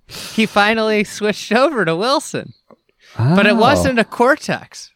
[0.06, 2.54] he finally switched over to Wilson,
[3.16, 3.56] but it Oh.
[3.56, 4.90] wasn't a Cortex.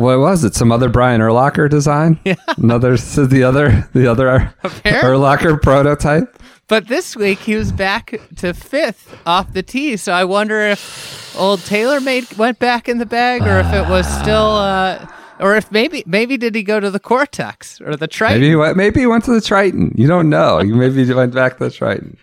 [0.00, 0.54] What was it?
[0.54, 2.18] Some other Brian Erlacher design?
[2.24, 2.36] Yeah.
[2.56, 5.10] Another, the other, the other Apparently.
[5.10, 6.40] Erlacher prototype?
[6.68, 11.36] But this week he was back to fifth off the tee, so I wonder if
[11.36, 15.06] old TaylorMade went back in the bag, or if it was still, uh,
[15.40, 18.40] or if maybe maybe did he go to the Cortex or the Triton?
[18.40, 19.92] Maybe he went, maybe he went to the Triton.
[19.96, 20.62] You don't know.
[20.62, 22.16] Maybe he went back to the Triton.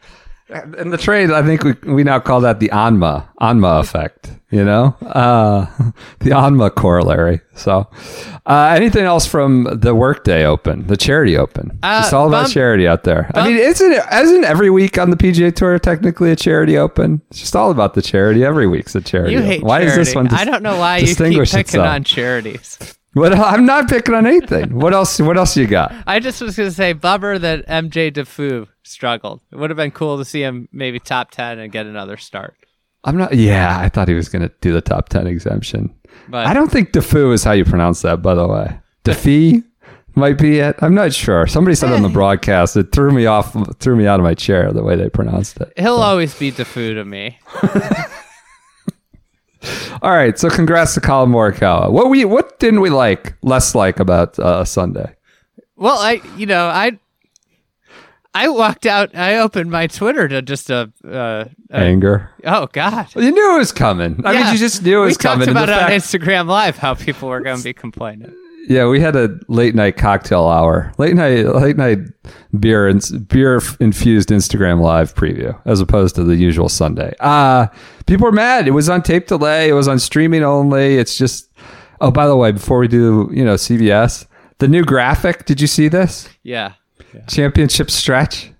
[0.77, 4.31] In the trade, I think we we now call that the Anma Anma effect.
[4.49, 5.65] You know, uh,
[6.19, 7.41] the Anma corollary.
[7.53, 7.87] So,
[8.45, 11.77] uh, anything else from the Workday Open, the Charity Open?
[11.83, 13.29] Uh, it's all about bump- charity out there.
[13.35, 17.21] I mean, isn't it, isn't every week on the PGA Tour technically a Charity Open?
[17.29, 18.45] It's just all about the charity.
[18.45, 19.33] Every week's a charity.
[19.33, 19.49] You Open.
[19.49, 20.01] hate Why charity.
[20.01, 20.27] is this one?
[20.29, 21.85] I don't know why you keep picking itself?
[21.87, 22.96] on charities.
[23.17, 24.77] What, I'm not picking on anything.
[24.77, 25.19] What else?
[25.19, 25.93] What else you got?
[26.05, 29.41] I just was gonna say bummer that MJ Defoe struggled.
[29.51, 32.55] It would have been cool to see him maybe top ten and get another start.
[33.03, 33.33] I'm not.
[33.33, 35.93] Yeah, I thought he was going to do the top ten exemption.
[36.27, 38.79] But I don't think Defoe is how you pronounce that, by the way.
[39.03, 39.63] Defee
[40.15, 40.75] might be it.
[40.81, 41.47] I'm not sure.
[41.47, 42.13] Somebody said on the eh.
[42.13, 42.75] broadcast.
[42.75, 45.71] It threw me off, threw me out of my chair the way they pronounced it.
[45.77, 47.39] he'll always be Defoe to me.
[50.01, 51.91] All right, so congrats to Collin Morikawa.
[51.91, 55.15] What we what didn't we like, less like about uh, Sunday?
[55.75, 56.99] Well, I you know I
[58.33, 59.15] I walked out.
[59.15, 60.91] I opened my Twitter to just a.
[61.03, 62.29] Uh, a Anger.
[62.45, 63.07] oh God.
[63.15, 64.21] Well, you knew it was coming.
[64.23, 65.47] I mean, you just knew it was we coming.
[65.47, 68.35] talked and the about it on Instagram Live how people were going to be complaining.
[68.69, 71.99] Yeah, we had a late night cocktail hour, late night, late night
[72.59, 77.13] beer and beer infused Instagram live preview, as opposed to the usual Sunday.
[77.21, 77.67] Uh
[78.07, 78.67] people were mad.
[78.67, 79.69] It was on tape delay.
[79.69, 80.97] It was on streaming only.
[80.97, 81.49] It's just.
[82.01, 84.27] Oh, by the way, before we do, you know, CBS,
[84.59, 85.45] the new graphic.
[85.45, 86.73] Did you see this Yeah.
[87.27, 88.51] championship stretch?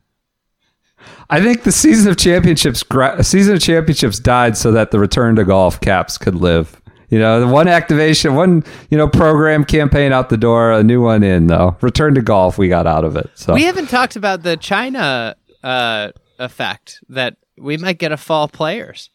[1.30, 5.36] I think the season of championships, gra- season of championships died so that the return
[5.36, 6.82] to golf caps could live.
[7.10, 11.02] You know, the one activation, one you know program campaign out the door, a new
[11.02, 11.78] one in though.
[11.82, 13.30] Return to golf, we got out of it.
[13.36, 18.48] So We haven't talked about the China uh, effect that we might get a fall
[18.50, 19.10] players.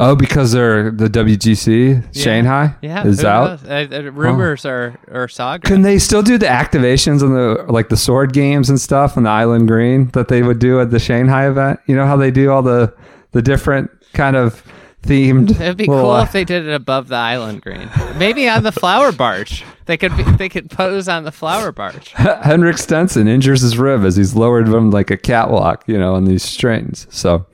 [0.00, 3.60] oh, because they're the WGC Shanghai Yeah, is out.
[3.64, 5.68] Uh, uh, rumors are are saga.
[5.68, 9.22] Can they still do the activations on the like the sword games and stuff on
[9.24, 11.78] the Island Green that they would do at the Shanghai event?
[11.86, 12.92] You know how they do all the
[13.32, 14.62] the different kind of
[15.04, 15.50] themed.
[15.60, 17.88] It'd be cool if they did it above the island green.
[18.16, 19.64] Maybe on the flower barge.
[19.86, 22.10] They could be, they could pose on the flower barge.
[22.12, 26.24] Henrik Stenson injures his rib as he's lowered from like a catwalk, you know, on
[26.24, 27.06] these strings.
[27.10, 27.46] So,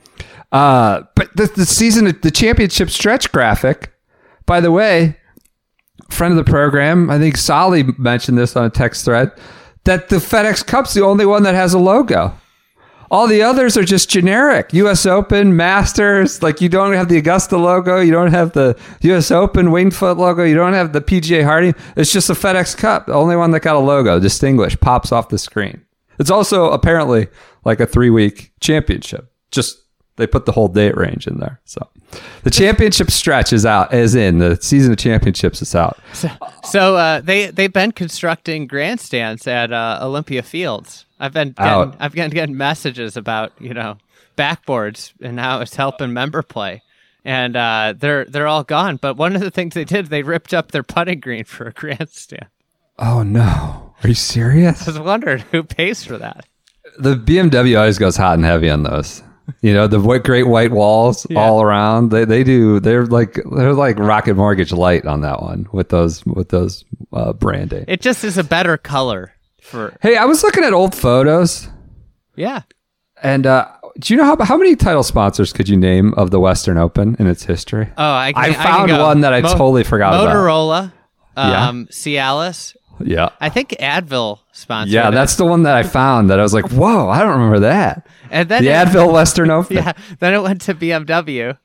[0.53, 3.93] uh, but the, the season, the championship stretch graphic,
[4.47, 5.17] by the way,
[6.11, 9.33] friend of the program, I think Solly mentioned this on a text thread,
[9.85, 12.33] that the FedEx Cup's the only one that has a logo.
[13.11, 14.73] All the others are just generic.
[14.73, 15.05] U.S.
[15.05, 16.43] Open, Masters.
[16.43, 17.99] Like you don't have the Augusta logo.
[17.99, 19.31] You don't have the U.S.
[19.33, 20.45] Open Wingfoot logo.
[20.45, 21.75] You don't have the PGA Harding.
[21.97, 23.07] It's just a FedEx Cup.
[23.07, 25.85] The only one that got a logo, distinguished, pops off the screen.
[26.21, 27.27] It's also apparently
[27.65, 29.33] like a three week championship.
[29.51, 29.79] Just
[30.17, 31.61] they put the whole date range in there.
[31.65, 31.89] So
[32.43, 35.99] the championship stretch is out, as in the season of championships is out.
[36.63, 41.07] So uh, they they've been constructing grandstands at uh, Olympia Fields.
[41.21, 41.95] I've been getting.
[42.01, 43.99] I've been getting messages about you know
[44.37, 46.83] backboards and how it's helping member play,
[47.25, 48.97] and uh, they're they're all gone.
[48.97, 51.73] But one of the things they did, they ripped up their putting green for a
[51.73, 52.47] grandstand.
[52.99, 54.89] Oh no, are you serious?
[54.89, 56.47] I was wondering who pays for that.
[56.99, 59.23] the BMW always goes hot and heavy on those.
[59.63, 62.11] You know, the great white walls all around.
[62.11, 62.79] They they do.
[62.79, 67.33] They're like they're like Rocket Mortgage light on that one with those with those uh,
[67.33, 67.85] branding.
[67.89, 69.35] It just is a better color
[69.71, 71.69] for Hey, I was looking at old photos,
[72.37, 72.63] yeah.
[73.23, 73.67] and uh,
[73.99, 77.17] do you know how how many title sponsors could you name of the Western Open
[77.19, 77.89] in its history?
[77.97, 79.03] Oh, I, can, I can found go.
[79.07, 80.35] one that I totally forgot about.
[80.35, 80.93] Motorola,
[81.37, 81.69] Yeah.
[81.69, 82.77] um, Cialis.
[83.03, 84.93] Yeah, I think Advil sponsored.
[84.93, 85.13] yeah, it.
[85.13, 86.29] that's the one that I found.
[86.29, 88.07] That I was like, whoa, I don't remember that.
[88.31, 89.77] and then The it- Advil Western Open.
[89.77, 91.57] Yeah, then it went to BMW.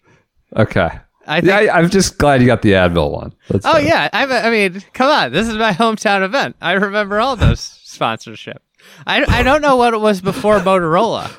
[0.55, 0.89] Okay.
[1.27, 3.33] I yeah, think- I, I'm just glad you got the Advil one.
[3.49, 3.85] That's Oh better.
[3.85, 6.55] yeah, I, I mean, come on, this is my hometown event.
[6.61, 7.59] I remember all those
[7.95, 8.61] sponsorship.
[9.07, 11.31] I, I don't know what it was before Motorola.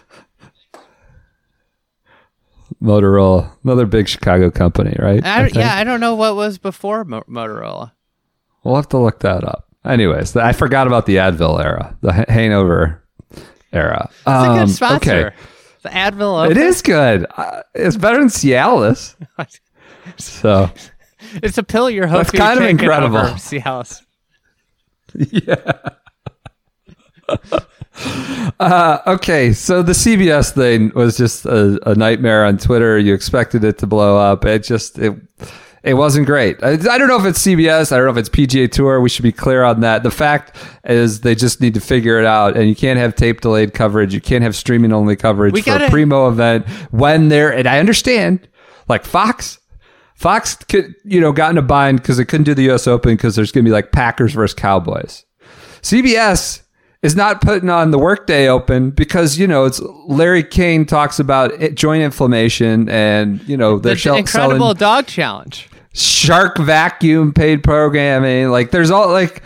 [2.82, 5.24] Motorola, another big Chicago company, right?
[5.24, 5.54] I, think?
[5.56, 7.92] yeah, I don't know what was before Mo- Motorola.
[8.64, 9.66] we'll have to look that up.
[9.84, 13.02] Anyways, I forgot about the Advil era, the H- Hanover
[13.72, 14.08] era.
[14.10, 15.26] It's a good Um, sponsor.
[15.28, 15.36] Okay,
[15.82, 16.46] The Advil.
[16.46, 16.58] it Open.
[16.62, 17.26] is good.
[17.36, 19.14] Uh, it's better than Cialis.
[20.18, 20.70] So
[21.42, 23.18] It's a pill you're hoping That's kind of incredible.
[23.36, 24.02] Cialis.
[28.60, 32.98] Uh, okay, so the CBS thing was just a, a nightmare on Twitter.
[32.98, 34.44] You expected it to blow up.
[34.44, 35.14] It just it
[35.82, 36.62] it wasn't great.
[36.62, 37.92] I, I don't know if it's CBS.
[37.92, 39.00] I don't know if it's PGA Tour.
[39.00, 40.02] We should be clear on that.
[40.02, 42.56] The fact is, they just need to figure it out.
[42.56, 44.12] And you can't have tape delayed coverage.
[44.12, 47.52] You can't have streaming only coverage We for gotta- a primo event when they're.
[47.52, 48.46] And I understand,
[48.88, 49.58] like Fox.
[50.16, 52.86] Fox could, you know, got in a bind because they couldn't do the U.S.
[52.86, 55.24] Open because there's going to be like Packers versus Cowboys.
[55.82, 56.62] CBS
[57.02, 61.52] is not putting on the Workday Open because you know it's Larry King talks about
[61.60, 65.68] it, joint inflammation and you know The shell- incredible dog challenge.
[65.92, 68.48] shark vacuum paid programming.
[68.50, 69.42] Like there's all like.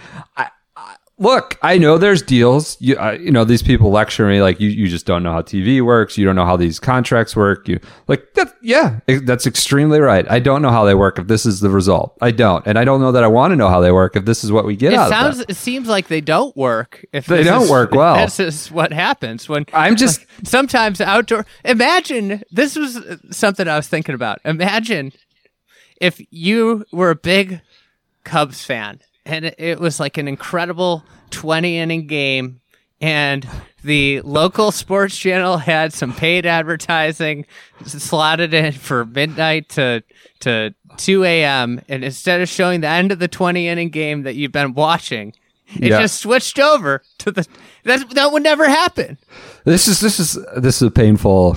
[1.22, 2.78] Look, I know there's deals.
[2.80, 5.42] You, I, you know, these people lecture me like you, you just don't know how
[5.42, 6.16] TV works.
[6.16, 7.68] You don't know how these contracts work.
[7.68, 7.78] You
[8.08, 8.54] like that.
[8.62, 10.26] Yeah, that's extremely right.
[10.30, 12.16] I don't know how they work if this is the result.
[12.22, 14.24] I don't, and I don't know that I want to know how they work if
[14.24, 15.36] this is what we get It out of sounds.
[15.38, 15.46] them.
[15.50, 17.04] It seems like they don't work.
[17.12, 18.16] If They don't is- work well.
[18.16, 21.44] This is what happens when I'm just sometimes outdoor.
[21.66, 24.40] Imagine this was uh, something I was thinking about.
[24.46, 25.12] Imagine
[26.00, 27.60] if you were a big
[28.24, 32.60] Cubs fan and it- was like an incredible 20 inning game
[33.00, 33.48] and
[33.82, 37.46] the local sports channel had some paid advertising
[37.86, 40.02] slotted in for midnight to
[40.40, 41.80] to 2 a.m.
[41.88, 45.32] and instead of showing the end of the 20 inning game that you've been watching
[45.76, 46.00] it Yeah.
[46.00, 47.46] just switched over to the
[47.84, 49.16] that that would never happen
[49.64, 51.56] This is this is this is a painful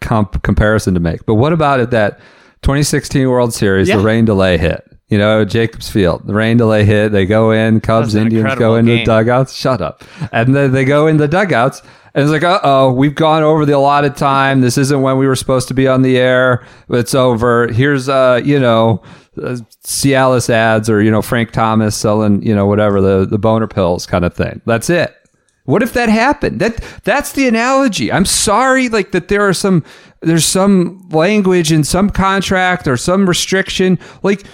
[0.00, 1.24] comp- comparison to make.
[1.26, 2.18] But what about it that
[2.62, 3.98] 2016 World Series, Yeah.
[3.98, 4.82] the rain delay hit?
[5.08, 7.12] You know, Jacobs Field, the rain delay hit.
[7.12, 9.54] They go in, Cubs, Indians go into the dugouts.
[9.54, 10.02] Shut up.
[10.32, 11.80] And then they go in the dugouts,
[12.12, 14.62] and it's like, uh oh, we've gone over the allotted time.
[14.62, 16.66] This isn't when we were supposed to be on the air.
[16.88, 17.68] It's over.
[17.68, 19.02] Here's, uh, you know,
[19.40, 23.68] uh, Cialis ads or you know Frank Thomas selling, you know, whatever the the boner
[23.68, 24.60] pills kind of thing.
[24.66, 25.14] That's it.
[25.66, 26.60] What if that happened?
[26.60, 28.10] That that's the analogy.
[28.10, 29.84] I'm sorry, like that there are some
[30.20, 33.98] there's some language in some contract or some restriction.
[34.22, 34.44] Like,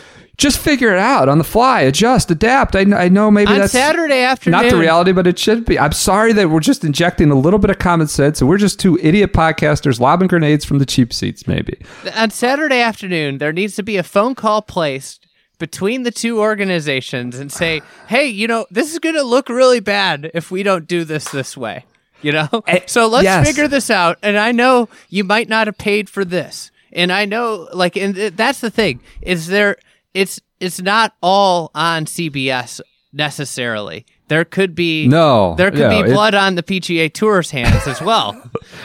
[0.43, 2.75] just figure it out on the fly, adjust, adapt.
[2.75, 5.79] I, I know maybe on that's Saturday afternoon not the reality, but it should be.
[5.79, 8.81] I'm sorry that we're just injecting a little bit of common sense, and we're just
[8.81, 11.47] two idiot podcasters lobbing grenades from the cheap seats.
[11.47, 11.79] Maybe
[12.17, 15.27] on Saturday afternoon, there needs to be a phone call placed
[15.59, 19.81] between the two organizations and say, "Hey, you know, this is going to look really
[19.81, 21.85] bad if we don't do this this way."
[22.21, 23.47] You know, eh, so let's yes.
[23.47, 24.19] figure this out.
[24.23, 28.15] And I know you might not have paid for this, and I know, like, and
[28.17, 29.77] th- that's the thing is there.
[30.15, 32.81] It's it's not all on CBS
[33.13, 34.07] necessarily.
[34.29, 38.01] There could be No, there could no, be blood on the PGA Tour's hands as
[38.01, 38.33] well.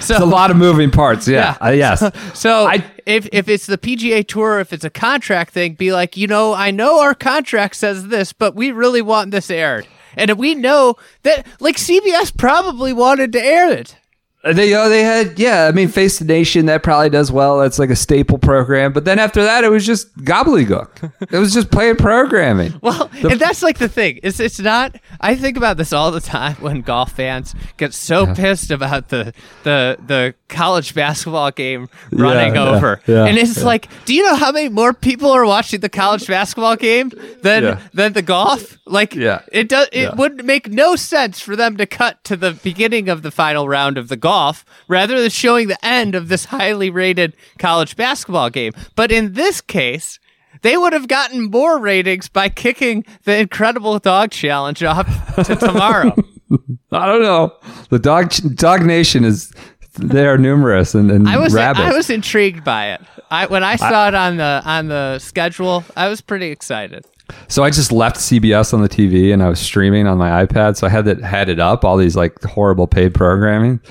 [0.02, 1.26] So it's a lot of moving parts.
[1.28, 1.68] Yeah, Yeah.
[1.68, 2.34] Uh, yes.
[2.38, 6.18] so I- if if it's the PGA Tour, if it's a contract thing, be like,
[6.18, 10.32] you know, I know our contract says this, but we really want this aired, and
[10.38, 13.96] we know that like CBS probably wanted to air it.
[14.48, 15.66] Uh, they oh, they had yeah.
[15.66, 17.60] I mean, Face the Nation that probably does well.
[17.60, 18.94] That's like a staple program.
[18.94, 21.12] But then after that, it was just gobbledygook.
[21.32, 22.74] it was just playing programming.
[22.82, 24.20] Well, and that's like the thing.
[24.24, 24.96] It's it's not.
[25.20, 29.34] I think about this all the time when golf fans get so pissed about the
[29.64, 33.66] the the college basketball game running yeah, over, yeah, and it's yeah.
[33.66, 37.64] like, do you know how many more people are watching the college basketball game than
[37.64, 37.80] Yeah.
[37.94, 38.78] than the golf?
[38.86, 39.42] Like, Yeah.
[39.52, 39.90] it does.
[39.92, 40.16] It Yeah.
[40.16, 43.98] would make no sense for them to cut to the beginning of the final round
[43.98, 44.37] of the golf
[44.88, 48.74] rather than showing the end of this highly rated college basketball game.
[48.96, 50.20] But in this case.
[50.64, 56.16] They would have gotten more ratings by kicking the incredible dog challenge off to tomorrow.
[56.92, 57.56] I don't know.
[57.90, 59.54] The dog dog nation is
[60.00, 61.84] they are numerous and, and I was rabid.
[61.84, 63.02] I was intrigued by it.
[63.30, 67.06] I when I saw it on the on the schedule, I was pretty excited.
[67.50, 70.78] So I just left CBS on the TV and I was streaming on my iPad.
[70.78, 73.82] So I had it had it up, all these like horrible paid programming.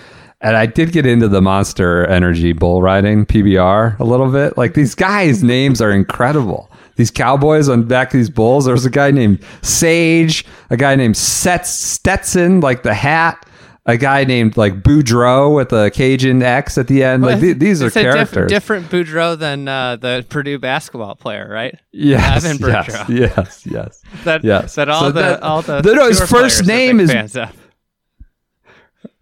[0.46, 4.56] And I did get into the Monster Energy bull riding PBR a little bit.
[4.56, 6.70] Like these guys' names are incredible.
[6.94, 8.64] These cowboys on back of these bulls.
[8.64, 13.44] There was a guy named Sage, a guy named Set Stetson, like the hat,
[13.86, 17.22] a guy named like Boudreaux with a Cajun X at the end.
[17.24, 18.48] Like th- these are a diff- characters.
[18.48, 21.74] different Boudreaux than uh, the Purdue basketball player, right?
[21.92, 23.08] Yes, Evan yes, Boudreaux.
[23.18, 24.02] yes, yes.
[24.24, 24.74] That Yes.
[24.76, 27.12] that all So the that- all the no, his first name is-.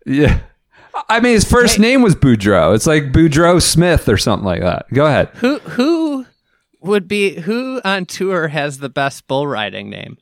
[0.07, 0.41] Yeah.
[1.09, 2.75] I mean, his first name was Boudreaux.
[2.75, 4.87] It's like Boudreaux Smith or something like that.
[4.93, 5.29] Go ahead.
[5.35, 6.27] who who
[6.81, 10.19] would be who on tour has the best bull riding name?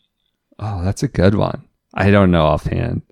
[0.59, 1.63] Oh, that's a good one.
[1.95, 3.03] I don't know offhand.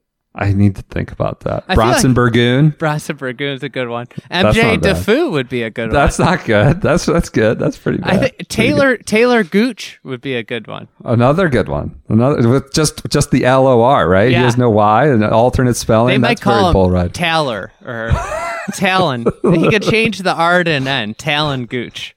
[0.41, 1.65] I need to think about that.
[1.69, 2.71] I Bronson like- Burgoon.
[2.71, 4.07] Bronson Burgoon's a good one.
[4.31, 4.79] That's MJ.
[4.79, 5.93] Daffue would be a good one.
[5.93, 6.81] That's not good.
[6.81, 7.59] That's that's good.
[7.59, 8.11] That's pretty bad.
[8.11, 10.89] I think Taylor Taylor Gooch would be a good one.
[11.05, 12.01] Another good one.
[12.09, 14.29] Another with just just the L O R, right?
[14.31, 16.15] He has no Y and an alternate spelling.
[16.15, 17.15] They might that's very call bull him ride.
[17.15, 18.11] Taylor or
[18.75, 19.27] Talon.
[19.43, 21.13] he could change the R to an N.
[21.15, 22.17] Talon Gooch.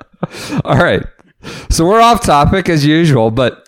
[0.64, 1.04] All right.
[1.70, 3.67] So we're off topic as usual, but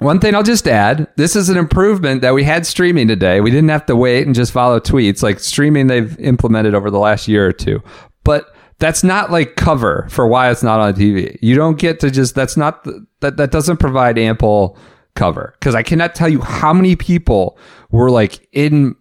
[0.00, 3.40] one thing I'll just add this is an improvement that we had streaming today.
[3.40, 5.22] We didn't have to wait and just follow tweets.
[5.22, 7.82] Like streaming, they've implemented over the last year or two.
[8.24, 11.38] But that's not like cover for why it's not on TV.
[11.42, 12.86] You don't get to just, that's not,
[13.20, 14.78] that, that doesn't provide ample
[15.14, 15.54] cover.
[15.60, 17.58] Cause I cannot tell you how many people
[17.90, 18.96] were like in,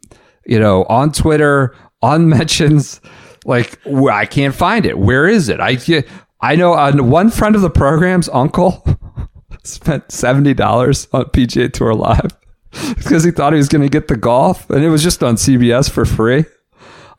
[0.46, 3.00] you know, on Twitter, on mentions,
[3.46, 4.98] like "Wh- I can't find it.
[4.98, 5.60] Where is it?
[5.60, 5.78] I
[6.42, 8.84] I know on one friend of the program's uncle
[9.64, 12.38] spent seventy dollars on PGA Tour Live
[12.98, 15.36] because he thought he was going to get the golf, and it was just on
[15.36, 16.46] CBS for free.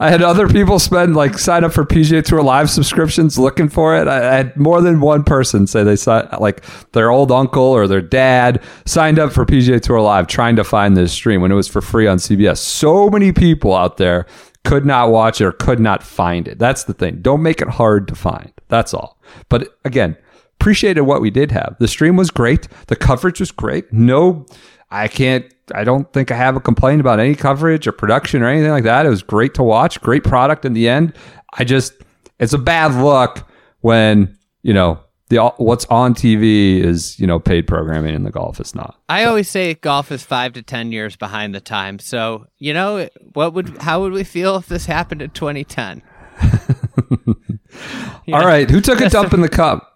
[0.01, 3.95] I had other people spend like sign up for PGA Tour Live subscriptions looking for
[3.95, 4.09] it.
[4.09, 7.87] I, I had more than one person say they saw like their old uncle or
[7.87, 11.55] their dad signed up for PGA Tour Live trying to find this stream when it
[11.55, 12.57] was for free on CBS.
[12.57, 14.27] So many people out there
[14.65, 16.59] could not watch it or could not find it.
[16.59, 17.21] That's the thing.
[17.21, 18.51] Don't make it hard to find.
[18.69, 19.19] That's all.
[19.51, 20.17] But again,
[20.61, 21.75] appreciated what we did have.
[21.79, 22.69] The stream was great.
[22.89, 23.91] The coverage was great.
[23.93, 24.45] No,
[24.91, 28.49] I can't, I don't think I have a complaint about any coverage or production or
[28.49, 29.07] anything like that.
[29.07, 31.15] It was great to watch, great product in the end.
[31.55, 31.95] I just,
[32.39, 33.49] it's a bad look
[33.81, 35.01] when, you know,
[35.31, 39.01] the, what's on TV is, you know, paid programming and the golf is not.
[39.09, 42.01] I always say golf is five to ten years behind the time.
[42.01, 46.03] So you know, what would how would we feel if this happened in 2010?
[48.33, 48.69] All right.
[48.69, 49.90] Who took a dump in the cup?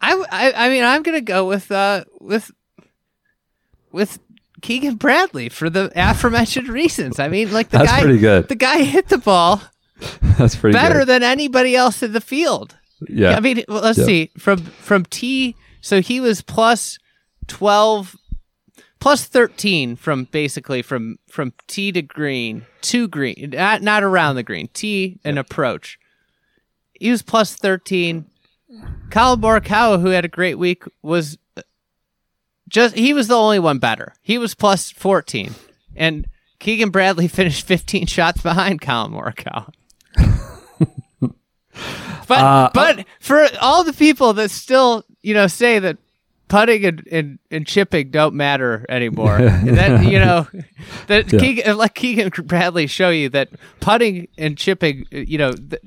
[0.00, 2.50] I, I I mean I'm gonna go with uh with
[3.92, 4.18] with
[4.62, 7.18] Keegan Bradley for the aforementioned reasons.
[7.18, 8.48] I mean, like the That's guy, pretty good.
[8.48, 9.62] The guy hit the ball
[10.38, 11.08] That's pretty better good.
[11.08, 12.76] than anybody else in the field.
[13.08, 13.36] Yeah.
[13.36, 14.04] I mean, well, let's Yeah.
[14.04, 15.56] see from from tee.
[15.80, 16.98] So he was plus
[17.46, 18.16] twelve,
[18.98, 24.42] plus thirteen from basically from from tee to green to green, not not around the
[24.42, 24.68] green.
[24.72, 25.98] Tee and approach.
[26.98, 28.26] He was plus thirteen.
[29.10, 31.38] Collin Morikawa, who had a great week, was
[32.68, 34.12] just he was the only one better.
[34.22, 35.54] He was plus fourteen,
[35.94, 36.26] and
[36.58, 39.72] Keegan Bradley finished fifteen shots behind Collin Morikawa.
[42.28, 45.96] But Uh, but for all the people that still you know say that
[46.48, 50.46] putting and, and, and chipping don't matter anymore, that you know
[51.06, 51.38] that Yeah.
[51.38, 53.50] Keegan, let Keegan Bradley show you that
[53.80, 55.52] putting and chipping, you know.
[55.52, 55.82] th-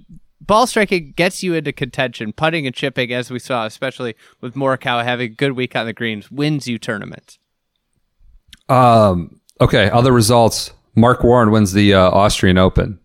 [0.50, 2.34] Ball striking gets you into contention.
[2.34, 5.94] Putting and chipping, as we saw, especially with Morikawa having a good week on the
[5.94, 7.38] greens, wins you tournaments.
[8.68, 10.72] Um, okay, other results.
[10.96, 13.00] Marc Warren wins the uh, Austrian Open.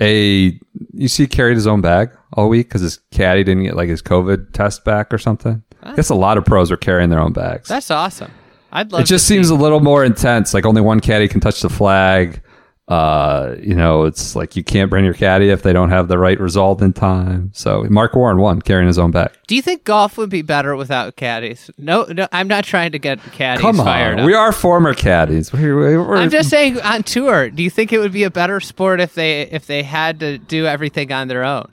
[0.00, 0.56] A
[0.92, 3.88] you see, he carried his own bag all week because his caddy didn't get like
[3.88, 5.64] his COVID test back or something.
[5.82, 7.68] I guess a lot of pros are carrying their own bags.
[7.68, 8.30] That's awesome.
[8.70, 9.00] I'd love.
[9.00, 10.54] It just to see- seems a little more intense.
[10.54, 12.40] Like only one caddy can touch the flag.
[12.88, 16.18] Uh, you know, it's like you can't bring your caddy if they don't have the
[16.18, 17.50] right result in time.
[17.52, 19.32] So Marc Warren won carrying his own bag.
[19.48, 21.68] Do you think golf would be better without caddies?
[21.78, 25.52] No, no I'm not trying to get caddies Come fired on, we are former caddies.
[25.52, 28.60] We're, we're, I'm just saying on tour, do you think it would be a better
[28.60, 31.72] sport if they if they had to do everything on their own?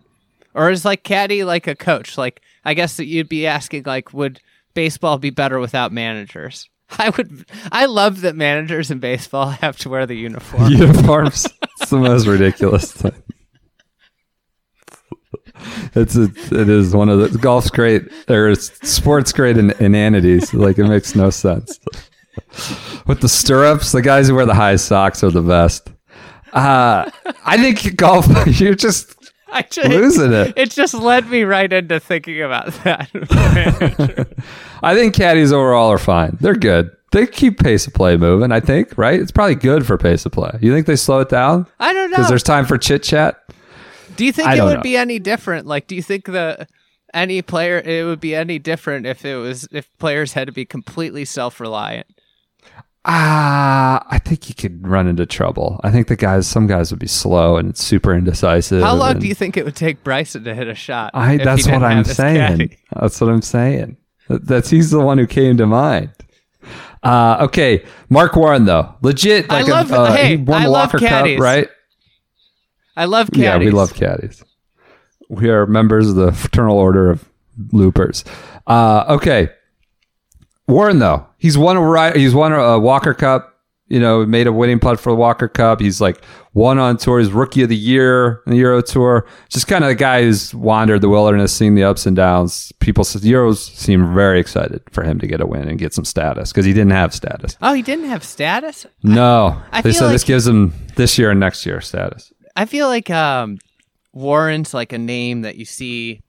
[0.56, 2.18] Or is like caddy like a coach?
[2.18, 4.40] Like I guess that you'd be asking like would
[4.74, 6.70] baseball be better without managers?
[7.00, 10.68] I would I love that managers in baseball have to wear the uniform.
[10.72, 11.48] uniforms.
[11.80, 13.14] it's the most ridiculous thing.
[15.96, 20.54] It's a, it is one of the golf's great or sports great in inanities.
[20.54, 21.80] Like it makes no sense.
[23.08, 25.90] With the stirrups, the guys who wear the high socks are the best.
[26.52, 27.10] Uh,
[27.46, 28.28] I think golf.
[28.60, 29.16] You're just
[29.54, 30.54] I just, losing it.
[30.58, 33.10] It just led me right into thinking about that.
[34.84, 36.38] I think caddies overall are fine.
[36.42, 36.92] They're good.
[37.12, 38.52] They keep pace of play moving.
[38.52, 39.20] I think right.
[39.20, 40.58] It's probably good for pace of play.
[40.62, 42.18] You think they slow it down I don't know.
[42.18, 43.40] because there's time for chit chat?
[44.16, 44.82] Do you think I it would know.
[44.82, 45.68] be any different?
[45.68, 46.68] Like, do you think the
[47.14, 50.66] any player it would be any different if it was if players had to be
[50.66, 52.08] completely self reliant?
[53.06, 55.80] Ah, I think you could run into trouble.
[55.84, 58.82] I think the guys, some guys would be slow and super indecisive.
[58.82, 61.12] How long do you think it would take Bryson to hit a shot?
[61.14, 62.78] I, that's what I'm saying.
[62.96, 63.98] That's what I'm saying.
[64.30, 66.12] That's he's the one who came to mind.
[67.04, 69.52] Uh, okay, Marc Warren though, legit.
[69.52, 71.36] I Like love- a, uh, hey, he won I love Walker caddies.
[71.38, 71.68] Cup, right?
[72.96, 73.44] I love caddies.
[73.44, 74.42] Yeah, we love caddies.
[75.28, 77.28] We are members of the Fraternal Order of
[77.74, 78.24] Loopers.
[78.66, 79.50] Uh, okay,
[80.74, 83.50] Warren though he's won a he's won a Walker Cup.
[83.90, 85.80] You know, made a winning putt for the Walker Cup.
[85.80, 87.20] He's like won on tour.
[87.20, 89.28] He's rookie of the year in the Euro Tour.
[89.50, 92.72] Just kind of the guy who's wandered the wilderness, seen the ups and downs.
[92.80, 96.06] People, the Euros seem very excited for him to get a win and get some
[96.06, 97.56] status because he didn't have status.
[97.62, 98.88] Oh, he didn't have status.
[99.04, 102.34] No, I they feel said this gives him this year and next year status.
[102.56, 103.60] I feel like um,
[104.14, 106.22] Warren's like a name that you see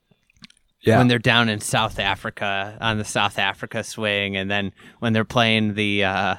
[0.85, 5.13] Yeah, when they're down in South Africa on the South Africa swing, and then when
[5.13, 6.35] they're playing the uh,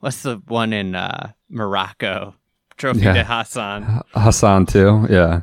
[0.00, 2.34] what's the one in uh, Morocco
[2.76, 3.12] Trophy Yeah.
[3.14, 4.02] de Hassan.
[4.12, 5.06] Hassan too.
[5.08, 5.40] Yeah,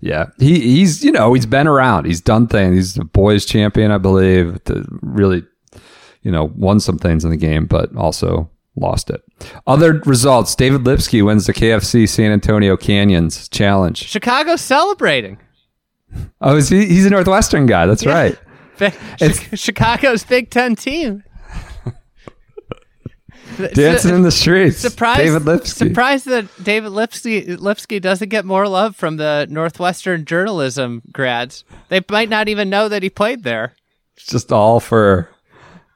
[0.00, 0.26] yeah.
[0.38, 2.04] He he's you know he's been around.
[2.04, 2.74] He's done things.
[2.74, 4.62] He's a boys champion, I believe.
[4.64, 5.44] To really,
[6.22, 9.22] you know, won some things in the game, but also lost it.
[9.66, 13.96] Other results: David Lipsky wins the KFT San Antonio Canyons Challenge.
[13.96, 15.38] Chicago celebrating.
[16.40, 16.86] Oh, is he?
[16.86, 17.86] He's a Northwestern guy.
[17.86, 18.38] That's right.
[19.20, 21.24] It's, Chicago's Big Ten team.
[23.74, 24.78] Dancing in the streets.
[24.78, 25.88] Surprised, David Lipsky.
[25.88, 31.64] surprised that David Lipsky Lipsky doesn't get more love from the Northwestern journalism grads.
[31.88, 33.72] They might not even know that he played there.
[34.16, 35.28] It's just all for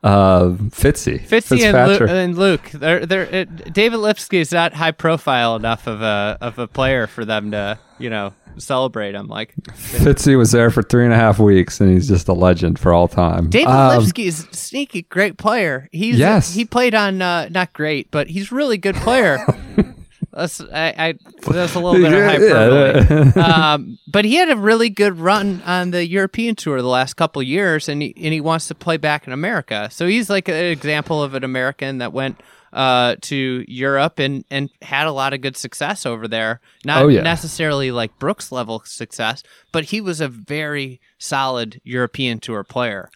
[0.03, 1.21] uh, Fitzy.
[1.27, 5.87] Fitzy and, Lu- and Luke, they're, they're, it, David Lipsky is not high profile enough
[5.87, 9.29] of a of a player for them to you know celebrate him.
[9.29, 12.79] Like Fitzy was there for three and a half weeks, and he's just a legend
[12.79, 13.49] for all time.
[13.51, 15.89] David Um, Lipsky is a sneaky great player.
[15.93, 16.53] He's Yes.
[16.53, 19.39] he played on uh, not great, but he's a really good player.
[20.33, 21.15] that's I, I
[21.53, 23.43] that's a little bit of Yeah, hyperbole.
[23.43, 27.41] um, but he had a really good run on the European tour the last couple
[27.43, 29.89] of years, and he and he wants to play back in America.
[29.93, 32.41] So he's like an example of an American that went
[32.73, 36.61] uh, to Europe and and had a lot of good success over there.
[36.85, 37.21] Not Oh, yeah.
[37.23, 43.11] necessarily like Brooks level success, but he was a very solid European tour player.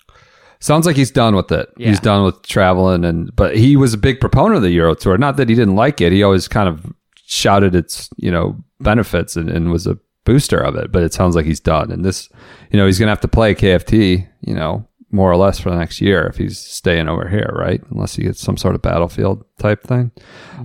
[0.58, 1.68] Sounds like he's done with it.
[1.76, 1.88] Yeah.
[1.90, 5.18] He's done with traveling, and but he was a big proponent of the Euro Tour.
[5.18, 6.92] Not that he didn't like it; he always kind of
[7.26, 10.92] shouted its you know benefits and, and was a booster of it.
[10.92, 12.28] But it sounds like he's done, and this,
[12.70, 15.70] you know, he's going to have to play KFT, you know, more or less for
[15.70, 17.82] the next year if he's staying over here, right?
[17.90, 20.10] Unless he gets some sort of battlefield type thing.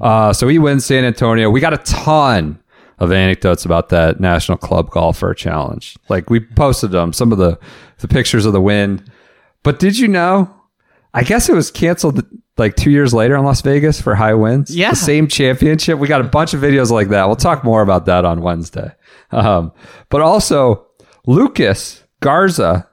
[0.02, 1.50] Uh, so he wins San Antonio.
[1.50, 2.62] We got a ton
[3.00, 5.96] of anecdotes about that National Club Golfer Challenge.
[6.10, 7.58] Like we posted them, some of the
[8.00, 9.06] the pictures of the win.
[9.64, 10.54] But did you know?
[11.14, 12.26] I guess it was canceled
[12.58, 14.76] like two years later in Las Vegas for high winds.
[14.76, 14.92] Yeah.
[14.92, 16.00] the same championship.
[16.00, 17.26] We got a bunch of videos like that.
[17.28, 18.92] We'll talk more about that on Wednesday.
[19.32, 19.72] Um,
[20.10, 20.88] but also,
[21.26, 22.88] Lucas Garza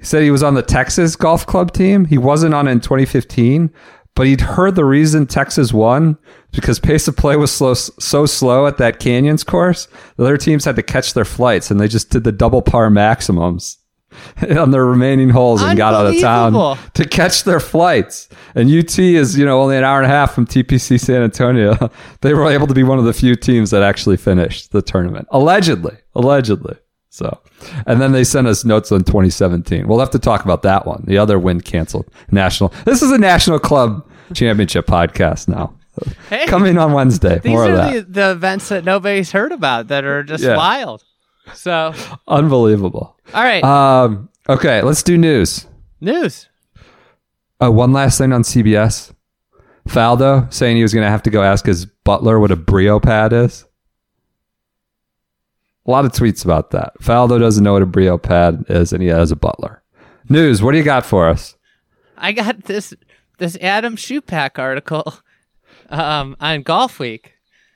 [0.00, 2.04] said he was on the Texas golf club team.
[2.04, 3.70] He wasn't on in 2015,
[4.14, 6.16] but he'd heard the reason Texas won
[6.52, 9.88] because pace of play was slow, so slow at that Canyons course.
[10.16, 12.90] The other teams had to catch their flights, and they just did the double par
[12.90, 13.78] maximums
[14.58, 18.28] on their remaining holes and got out of town to catch their flights.
[18.54, 21.90] And UT is, you know, only an hour and a half from TPC San Antonio.
[22.20, 25.28] they were able to be one of the few teams that actually finished the tournament.
[25.30, 25.96] Allegedly.
[26.14, 26.76] Allegedly.
[27.12, 27.40] So,
[27.86, 29.86] and then they sent us notes on 2017.
[29.88, 31.04] We'll have to talk about that one.
[31.06, 32.08] The other win canceled.
[32.30, 32.72] National.
[32.84, 35.74] This is a national club championship podcast now.
[36.30, 37.40] Hey, Coming on Wednesday.
[37.40, 37.92] these More of are that.
[37.92, 40.56] the, the events that nobody's heard about that are just Yeah.
[40.56, 41.02] wild.
[41.54, 41.92] So,
[42.28, 43.16] Unbelievable.
[43.34, 45.66] all right, Um, okay, let's do news.
[46.00, 46.48] news.
[47.62, 49.12] Uh, one last thing on CBS.
[49.88, 53.00] Faldo saying he was going to have to go ask his butler what a Brio
[53.00, 53.64] pad is.
[55.86, 56.92] A lot of tweets about that.
[57.02, 59.82] Faldo doesn't know what a Brio pad is, and he has a butler.
[60.28, 60.62] News.
[60.62, 61.56] What do you got for us?
[62.16, 62.94] I got this
[63.38, 65.14] this Adam Schupak article
[65.88, 67.34] um, on Golf Week.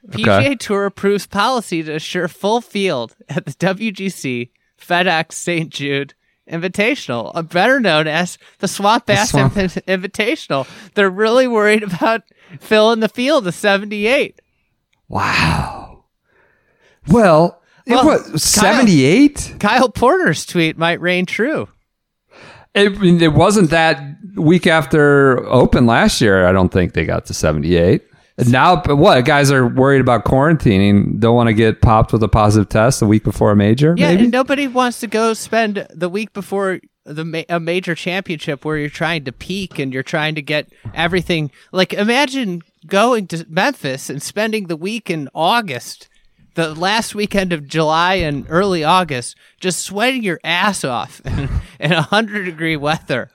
[0.09, 0.55] PGA Okay.
[0.57, 4.51] Tour approves policy to assure full field at the WGC
[4.81, 5.71] FedEx St.
[5.71, 6.15] Jude
[6.51, 10.67] Invitational, uh, better known as the Swamp Ass Swamp- Invitational.
[10.95, 12.21] They're really worried about
[12.61, 14.41] filling the field of 78.
[15.09, 16.05] Wow.
[17.09, 19.57] Well, Well, it was Kyle- 78?
[19.59, 21.69] Kyle Porter's tweet might reign true.
[22.75, 22.93] It,
[23.23, 24.03] it wasn't that
[24.37, 26.47] week after Open last year.
[26.47, 28.03] I don't think they got to 78.
[28.37, 29.25] Now, what?
[29.25, 33.07] Guys are worried about quarantining, don't want to get popped with a positive test the
[33.07, 34.25] week before a major, Yeah, maybe?
[34.25, 38.77] and nobody wants to go spend the week before the ma- a major championship where
[38.77, 41.51] you're trying to peak and you're trying to get everything.
[41.71, 46.09] Like, imagine going to Memphis and spending the week in August,
[46.55, 51.93] the last weekend of July and early August, just sweating your ass off in, in
[51.93, 53.31] a hundred degree weather.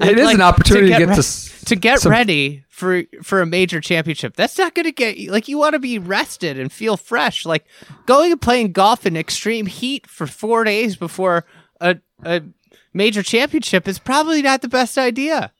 [0.00, 3.40] It is an opportunity to get get re- to to get some- ready for for
[3.40, 4.36] a major championship.
[4.36, 7.44] That's not going to get you like you want to be rested and feel fresh.
[7.44, 7.64] Like
[8.06, 11.44] going and playing golf in extreme heat for four days before
[11.80, 12.42] a a
[12.92, 15.52] major championship is probably not the best idea.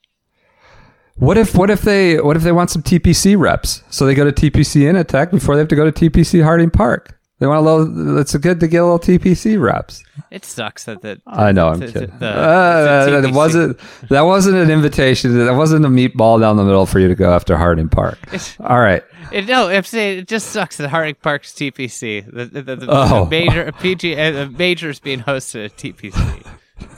[1.17, 3.83] What if what if they what if they want some TPC reps?
[3.91, 6.71] So they go to TPC in attack before they have to go to TPC Harding
[6.71, 7.20] Park.
[7.41, 8.19] They want a little.
[8.19, 10.05] It's good to get a little TPC reps.
[10.31, 11.23] It sucks that that.
[11.27, 11.69] I know.
[11.69, 12.13] I'm the- kidding.
[12.19, 13.81] the- Uh, that wasn't
[14.11, 15.37] that wasn't an invitation.
[15.47, 18.19] That wasn't a meatball down the middle for you to go after Harding Park.
[18.61, 19.03] All right.
[19.33, 23.25] It, no, I'm saying it just sucks that Harding Park's TPC, the, the, the, Oh.
[23.27, 26.47] major PGA, the majors being hosted at TPC.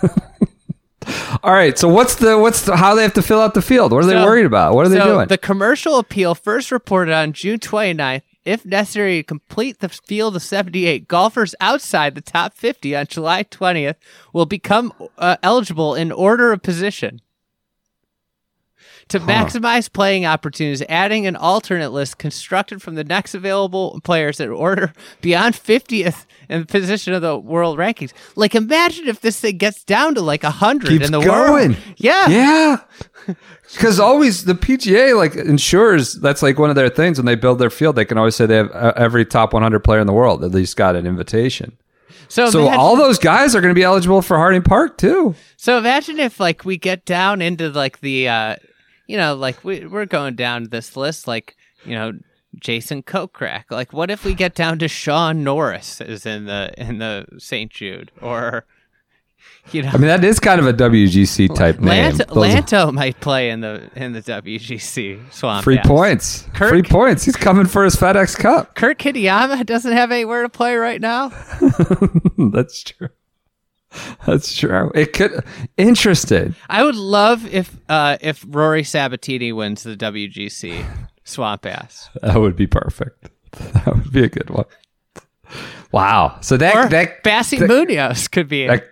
[1.43, 1.77] All right.
[1.79, 3.93] So what's the what's the, how they have to fill out the field?
[3.93, 4.75] What are they worried about?
[4.75, 5.29] What are they doing?
[5.29, 8.23] The commercial appeal first reported on June 29th.
[8.45, 13.45] If necessary to complete the field of 78, golfers outside the top 50 on July
[13.45, 13.97] 20th
[14.33, 17.21] will become uh, eligible in order of position.
[19.13, 24.51] To maximize playing opportunities, adding an alternate list constructed from the next available players in
[24.51, 28.13] order beyond 50th in the position of the world rankings.
[28.37, 31.73] Like, imagine if this thing gets down to like 100 Keeps in the going.
[31.73, 31.77] world.
[31.97, 32.29] Yeah.
[32.29, 32.77] yeah.
[33.73, 37.59] Because always the PGA like ensures that's like one of their things when they build
[37.59, 37.97] their field.
[37.97, 40.51] They can always say they have uh, every top 100 player in the world at
[40.51, 41.79] least got an invitation.
[42.29, 45.35] So, So imagine- all those guys are going to be eligible for Harding Park too.
[45.57, 48.57] So imagine if like we get down into like the uh
[49.07, 52.13] you know like we we're going down this list like you know
[52.61, 56.99] Jason Kokrak like what if we get down to Shaun Norris is in the in
[56.99, 58.67] the St Jude or
[59.71, 62.13] you know I mean, that is kind of a WGC type name.
[62.13, 65.87] Lanto, are might play in the in the WGC Swamp free Bass.
[65.87, 66.43] points.
[66.55, 67.25] Kirk- Free points.
[67.25, 68.75] He's coming for his FedEx Cup.
[68.75, 71.29] Kurt Kitayama doesn't have anywhere to play right now.
[72.53, 73.09] That's true.
[74.27, 74.91] That's true.
[74.95, 75.45] It could
[75.77, 76.55] interesting.
[76.69, 80.85] I would love if uh if Rory Sabatini wins the WGC
[81.25, 82.09] Swamp Ass.
[82.23, 83.29] That would be perfect.
[83.75, 84.65] That would be a good one.
[85.93, 86.39] Wow.
[86.41, 88.87] So that Or that Bassi that- Munoz could be that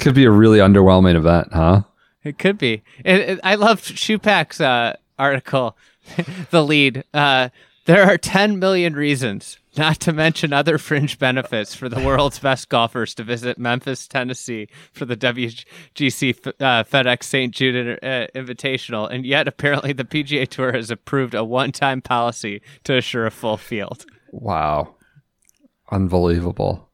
[0.00, 1.82] could be a really underwhelming event, huh?
[2.24, 2.82] It could be.
[3.04, 5.76] It, it, I love Schupak's uh, article,
[6.50, 7.04] the lead.
[7.14, 7.48] Uh,
[7.86, 12.68] there are 10 million reasons, not to mention other fringe benefits, for the world's best
[12.68, 17.54] golfers to visit Memphis, Tennessee for the WGC uh, FedEx St.
[17.54, 19.10] Jude uh, Invitational.
[19.10, 23.30] And yet, apparently, the PGA Tour has approved a one time policy to assure a
[23.30, 24.04] full field.
[24.32, 24.94] Wow.
[25.90, 26.88] Unbelievable.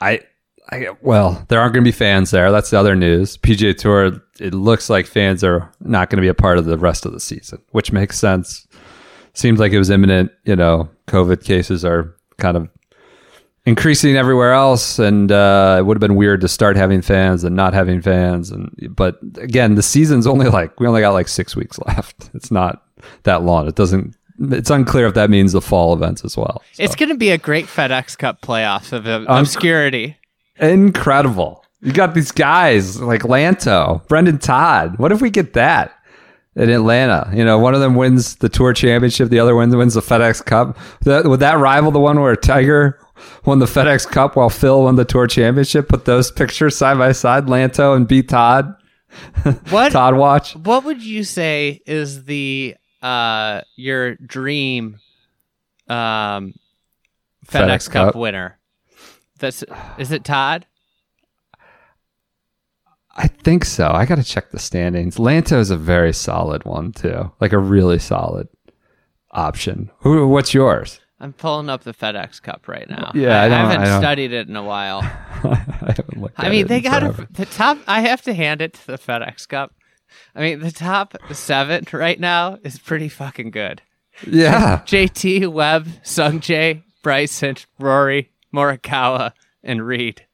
[0.00, 0.20] I
[0.70, 2.52] I well, there aren't going to be fans there.
[2.52, 3.36] That's the other news.
[3.36, 6.78] PGA Tour it looks like fans are not going to be a part of the
[6.78, 8.66] rest of the season, which makes sense.
[9.40, 12.68] Seems like it was imminent, you know, COVID cases are kind of
[13.64, 17.56] increasing everywhere else and uh, it would have been weird to start having fans and
[17.56, 21.56] not having fans and but again the season's only like we only got like six
[21.56, 22.28] weeks left.
[22.34, 22.84] It's not
[23.22, 23.66] that long.
[23.66, 27.08] It doesn't it's unclear if that means the fall events as well So, It's going
[27.10, 30.18] to be a great FedEx Cup playoffs of uh, obscurity.
[30.58, 31.64] incredible.
[31.80, 34.98] You got these guys like lanto brendon todd.
[34.98, 35.92] What if we get that
[36.56, 39.94] in Atlanta, you know, one of them wins the Tour Championship, the other one wins
[39.94, 40.76] the FedEx Cup.
[41.02, 42.98] That, would that rival the one where Tiger
[43.44, 45.88] won the FedEx Cup while Phil won the Tour Championship?
[45.88, 48.74] Put those pictures side by side, Lanto and B Todd.
[49.70, 49.90] What?
[49.90, 50.54] Todd watch.
[50.54, 55.00] What would you say is the uh, your dream
[55.88, 56.54] um,
[57.46, 58.12] FedEx FedEx, Cup.
[58.12, 58.14] Cup.
[58.14, 58.58] winner?
[59.38, 59.64] That's
[59.98, 60.66] is it Todd?
[63.16, 63.90] I think so.
[63.90, 65.16] I got to check the standings.
[65.16, 68.48] Lanto is a very solid one too, like a really solid
[69.32, 69.90] option.
[70.00, 70.28] Who?
[70.28, 71.00] What's yours?
[71.22, 73.12] I'm pulling up the FedEx Cup right now.
[73.14, 75.00] Yeah, I I, haven't I studied it in a while.
[75.02, 76.34] I haven't looked.
[76.38, 77.78] I mean, they got a, the top.
[77.86, 79.74] I have to hand it to the FedEx Cup.
[80.34, 83.82] I mean, the top seven right now is pretty fucking good.
[84.26, 89.32] Yeah, JT, Webb, Sungjae, Bryson, Rory, Morikawa,
[89.62, 90.26] and Reed.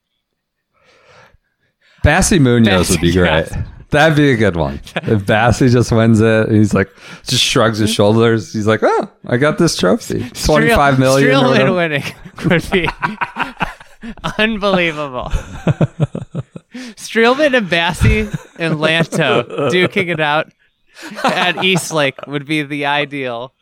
[2.07, 3.27] Bassy Munoz would be great.
[3.51, 3.57] yes.
[3.91, 4.81] That'd be a good one.
[4.97, 6.89] If Bassy just wins it, he's like,
[7.25, 8.53] just shrugs his shoulders.
[8.53, 10.29] He's like, oh, I got this trophy.
[10.31, 11.31] 25 million.
[11.31, 12.05] or Streelman winning
[12.51, 12.89] would be
[14.39, 15.31] unbelievable.
[16.97, 18.21] Streelman and Bassy
[18.59, 20.53] and Lanto duking it out
[21.25, 23.53] at Eastlake would be the ideal,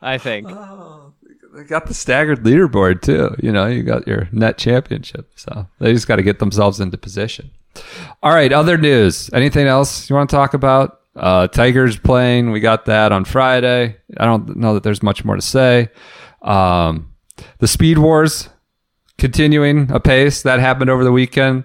[0.00, 0.48] I think.
[0.50, 1.12] Oh,
[1.54, 3.34] they got the staggered leaderboard too.
[3.40, 5.30] You know, you got your net championship.
[5.36, 7.50] So they just got to get themselves into position.
[8.22, 9.30] All right, other news.
[9.32, 11.00] Anything else you want to talk about?
[11.14, 12.50] Uh, Tigers playing.
[12.50, 13.96] We got that on Friday.
[14.16, 15.88] I don't know that there's much more to say.
[16.40, 17.12] Um,
[17.58, 18.48] the Speed Wars
[19.18, 20.42] continuing apace.
[20.42, 21.64] That happened over the weekend.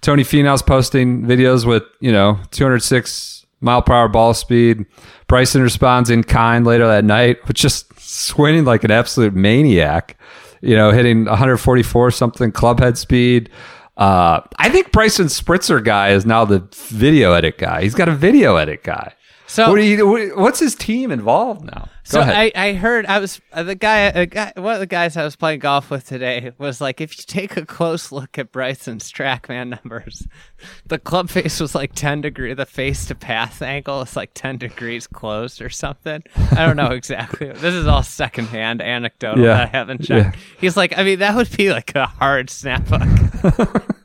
[0.00, 4.84] Tony Finau's posting videos with, you know, 206 mile per hour ball speed.
[5.26, 10.18] Bryson responds in kind later that night, with just swinging like an absolute maniac,
[10.60, 13.50] you know, hitting 144 something club head speed.
[13.96, 17.82] Uh, I think Bryson Spritzer guy is now the video edit guy.
[17.82, 19.14] He's got a video edit guy.
[19.48, 21.82] So What you, what's his team involved now?
[21.82, 22.52] Go So ahead.
[22.56, 25.22] I, I heard I was uh, the guy, a guy one of the guys I
[25.24, 29.10] was playing golf with today was like if you take a close look at Bryson's
[29.12, 30.26] TrackMan numbers,
[30.86, 34.56] the club face was like ten degree the face to path angle is like ten
[34.58, 36.22] degrees closed or something.
[36.52, 37.48] I don't know exactly.
[37.52, 39.54] this is all secondhand anecdotal Yeah.
[39.54, 40.36] that I haven't checked.
[40.36, 40.42] Yeah.
[40.60, 43.84] He's like, I mean that would be like a hard snap hook.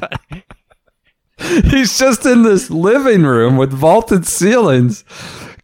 [0.00, 0.20] but
[1.64, 5.04] He's just in this living room with vaulted ceilings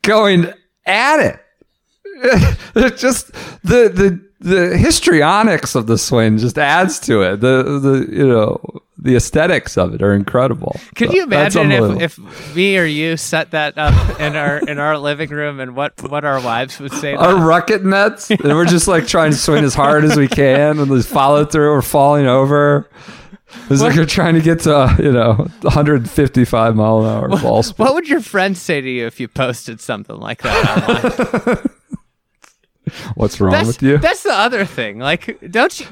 [0.03, 0.53] going
[0.87, 1.41] at it.
[2.77, 7.41] It just the the the histrionics of the swing just adds to it.
[7.41, 8.61] The the you know
[8.99, 10.77] the aesthetics of it are incredible.
[10.95, 14.79] Can So you imagine if, if me or you set that up in our in
[14.79, 17.14] our living room and what what our wives would say?
[17.14, 20.79] our rocket nets and we're just like trying to swing as hard as we can
[20.79, 22.89] and just follow through or falling over.
[23.69, 27.63] It's like you're trying to get to uh, you know 155 mile an hour ball
[27.63, 27.79] speed.
[27.79, 31.71] What would your friends say to you if you posted something like that online?
[33.17, 33.99] What's wrong that's, with you?
[33.99, 34.99] that's the other thing.
[34.99, 35.87] Like, don't you?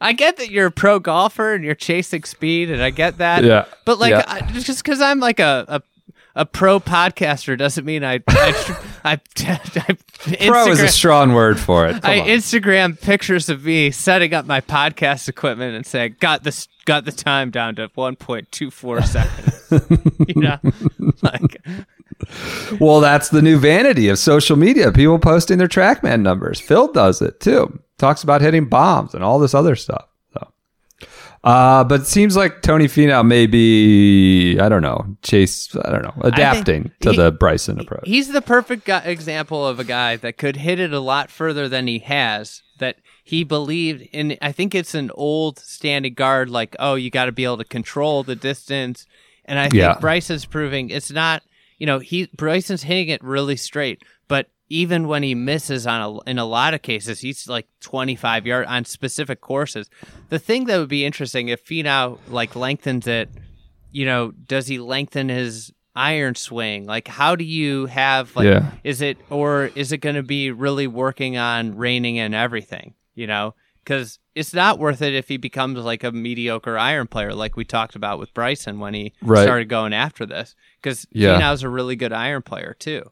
[0.00, 3.44] I get that you're a pro golfer and you're chasing speed, and I get that.
[3.44, 3.66] Yeah.
[3.84, 4.24] But like, Yeah.
[4.26, 5.82] I, just because I'm like a, a
[6.40, 8.54] a pro podcaster doesn't mean I I
[9.04, 9.96] I, I,
[10.48, 12.00] Pro is a strong word for it.
[12.00, 12.26] Come I on.
[12.28, 17.12] Instagram pictures of me setting up my podcast equipment and saying, "Got this, got the
[17.12, 20.58] time down to 1.24 seconds." you know,
[21.22, 21.62] like
[22.80, 24.92] Well, that's the new vanity of social media.
[24.92, 26.58] People posting their TrackMan numbers.
[26.58, 27.80] Phil does it too.
[27.98, 30.06] Talks about hitting bombs and all this other stuff.
[31.42, 36.02] Uh, but it seems like Tony Finau may be, I don't know, Chase, I don't
[36.02, 38.02] know, adapting to he- the Bryson approach.
[38.04, 41.68] he's the perfect guy, example of a guy that could hit it a lot further
[41.68, 42.62] than he has.
[42.78, 44.36] That he believed in.
[44.42, 47.64] I think it's an old standing guard, like, oh, you got to be able to
[47.64, 49.06] control the distance.
[49.44, 49.96] And I think Yeah.
[50.00, 51.42] Bryson's proving it's not.
[51.78, 54.02] You know, he Bryson's hitting it really straight,
[54.70, 58.66] even when he misses on a, in a lot of cases, he's like 25 yard
[58.66, 59.90] on specific courses.
[60.30, 63.28] The thing that would be interesting if Finau like lengthens it
[63.92, 66.86] you know, does he lengthen his iron swing?
[66.86, 68.70] Like, how do you have like, Yeah.
[68.84, 72.94] is it or is it going to be really working on reining in everything?
[73.16, 77.34] You know, because it's not worth it if he becomes like a mediocre iron player,
[77.34, 79.42] like we talked about with Bryson when he Right.
[79.42, 80.54] started going after this.
[80.80, 81.40] Because Yeah.
[81.40, 83.10] Finau's a really good iron player too.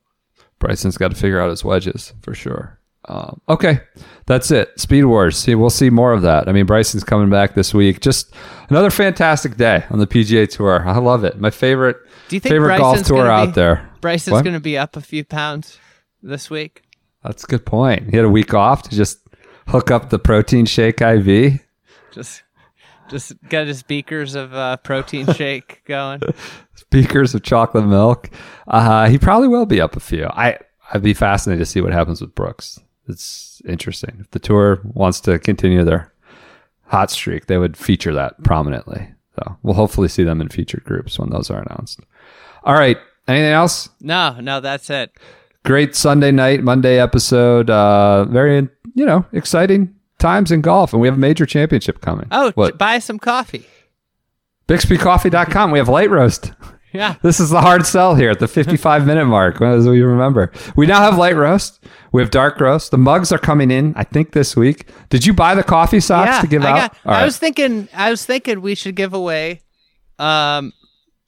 [0.58, 2.78] Bryson's got to figure out his wedges for sure.
[3.04, 3.80] Um, okay,
[4.26, 4.78] that's it.
[4.78, 5.36] Speed Wars.
[5.36, 6.48] See, we'll see more of that.
[6.48, 8.00] I mean, Bryson's coming back this week.
[8.00, 8.34] Just
[8.68, 10.86] another fantastic day on the PGA Tour.
[10.86, 11.40] I love it.
[11.40, 11.96] My favorite,
[12.28, 13.88] Do you think favorite golf Bryson's tour gonna out there.
[14.00, 15.78] Bryson's going to be up a few pounds
[16.22, 16.82] this week.
[17.22, 18.10] That's a good point.
[18.10, 19.20] He had a week off to just
[19.68, 21.60] hook up the protein shake IV.
[22.12, 22.42] Just,
[23.08, 26.20] just got his beakers of uh, protein shake going.
[26.90, 28.30] Beakers of chocolate milk.
[28.66, 30.26] Uh, he probably will be up a few.
[30.26, 30.58] I
[30.92, 32.80] I'd be fascinated to see what happens with Brooks.
[33.08, 34.18] It's interesting.
[34.20, 36.12] If the tour wants to continue their
[36.84, 39.08] hot streak, they would feature that prominently.
[39.36, 42.00] So we'll hopefully see them in featured groups when those are announced.
[42.64, 42.98] All right.
[43.26, 43.90] Anything else?
[44.00, 45.10] No, no, that's it.
[45.64, 47.68] Great Sunday night, Monday episode.
[47.68, 52.26] Uh, very, you know, exciting times in golf, and we have a major championship coming.
[52.30, 52.78] Oh, what?
[52.78, 53.66] buy some coffee.
[54.68, 55.70] BixbyCoffee.com.
[55.70, 56.52] We have light roast.
[56.90, 57.16] Yeah.
[57.22, 60.50] This is the hard sell here at the 55 minute mark, as we remember.
[60.74, 61.84] We now have light roast.
[62.12, 62.92] We have dark roast.
[62.92, 64.88] The mugs are coming in, I think, this week.
[65.10, 66.76] Did you buy the coffee socks yeah, to give I out?
[66.76, 67.24] got- I right.
[67.26, 67.88] was thinking.
[67.92, 69.60] I was thinking we should give away,
[70.18, 70.72] um,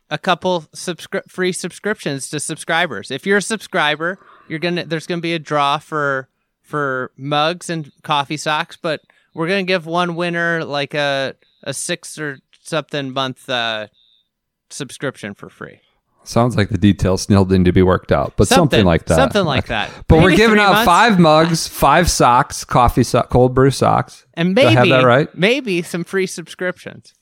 [0.09, 3.11] a couple subscri- free subscriptions to subscribers.
[3.11, 4.19] If you're a subscriber,
[4.49, 6.30] you're gonna there's gonna be a draw for
[6.71, 9.01] for mugs and coffee socks, but
[9.35, 13.89] we're gonna give one winner like a a six or something month uh,
[14.71, 15.81] subscription for free.
[16.23, 19.17] Sounds like the details still need to be worked out, but something, like that.
[19.17, 19.91] Something like that.
[20.07, 20.85] But we're giving out months.
[20.87, 24.27] five mugs, five socks, coffee so- cold brew socks.
[24.35, 25.35] and maybe have that right?
[25.37, 27.15] maybe some free subscriptions.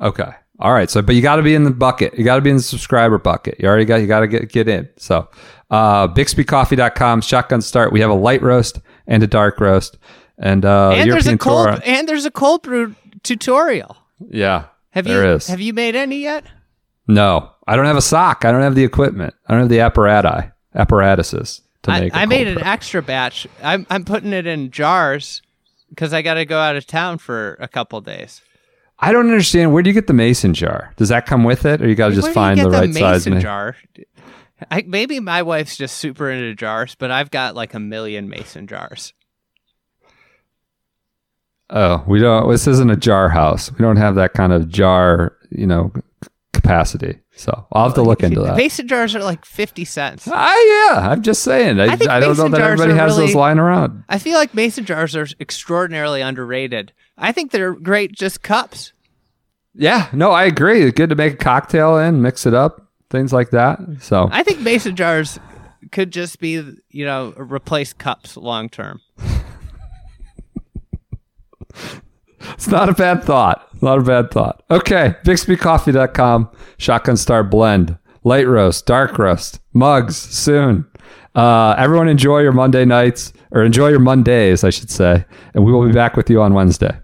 [0.00, 0.30] Okay.
[0.58, 0.90] All right.
[0.90, 2.16] So, but you got to be in the bucket.
[2.16, 3.56] You got to be in the subscriber bucket.
[3.58, 4.88] You already got, you got to get, get in.
[4.96, 5.28] So,
[5.70, 7.92] uh, BixbyCoffee.com, shotgun start.
[7.92, 9.98] We have a light roast and a dark roast.
[10.38, 13.96] And, uh, and there's a cold and there's a cold brew tutorial.
[14.30, 14.66] Yeah.
[14.90, 15.46] Have there you is.
[15.46, 16.44] have you made any yet?
[17.08, 18.44] No, I don't have a sock.
[18.44, 19.34] I don't have the equipment.
[19.46, 22.14] I don't have the apparati, apparatuses to I, make.
[22.14, 22.62] I made cold an brew.
[22.64, 23.46] extra batch.
[23.62, 25.42] I'm I'm putting it in jars
[25.88, 28.40] because I got to go out of town for a couple days.
[28.98, 29.72] I don't understand.
[29.72, 30.92] Where do you get the mason jar?
[30.96, 33.26] Does that come with it, or you got to just find the get right size?
[33.26, 33.76] mason ma- jar?
[34.70, 38.66] I, maybe my wife's just super into jars, but I've got like a million mason
[38.66, 39.12] jars.
[41.70, 42.50] Oh, we don't.
[42.50, 43.72] This isn't a jar house.
[43.72, 45.92] We don't have that kind of jar, you know,
[46.52, 47.18] capacity.
[47.34, 48.56] So I'll have to look into that.
[48.56, 50.28] Mason jars are like fifty cents.
[50.30, 51.08] Ah, yeah.
[51.10, 51.80] I'm just saying.
[51.80, 54.04] I, I I don't know that everybody has those lying around.
[54.08, 56.92] I feel like mason jars are extraordinarily underrated.
[57.16, 58.92] I think they're great just cups.
[59.74, 60.08] Yeah.
[60.12, 60.82] No, I agree.
[60.82, 63.78] It's good to make a cocktail in, mix it up, things like that.
[64.00, 65.38] So I think mason jars
[65.92, 69.00] could just be, you know, replace cups long term.
[72.54, 73.68] It's not a bad thought.
[73.82, 74.62] Not a bad thought.
[74.70, 75.14] Okay.
[75.24, 80.84] BixbyCoffee.com, Shotgun Star Blend, Light Roast, Dark Roast, mugs soon.
[81.34, 85.24] Uh, everyone enjoy your Monday nights, or enjoy your Mondays, I should say.
[85.54, 86.98] And we will be back with you on Wednesday.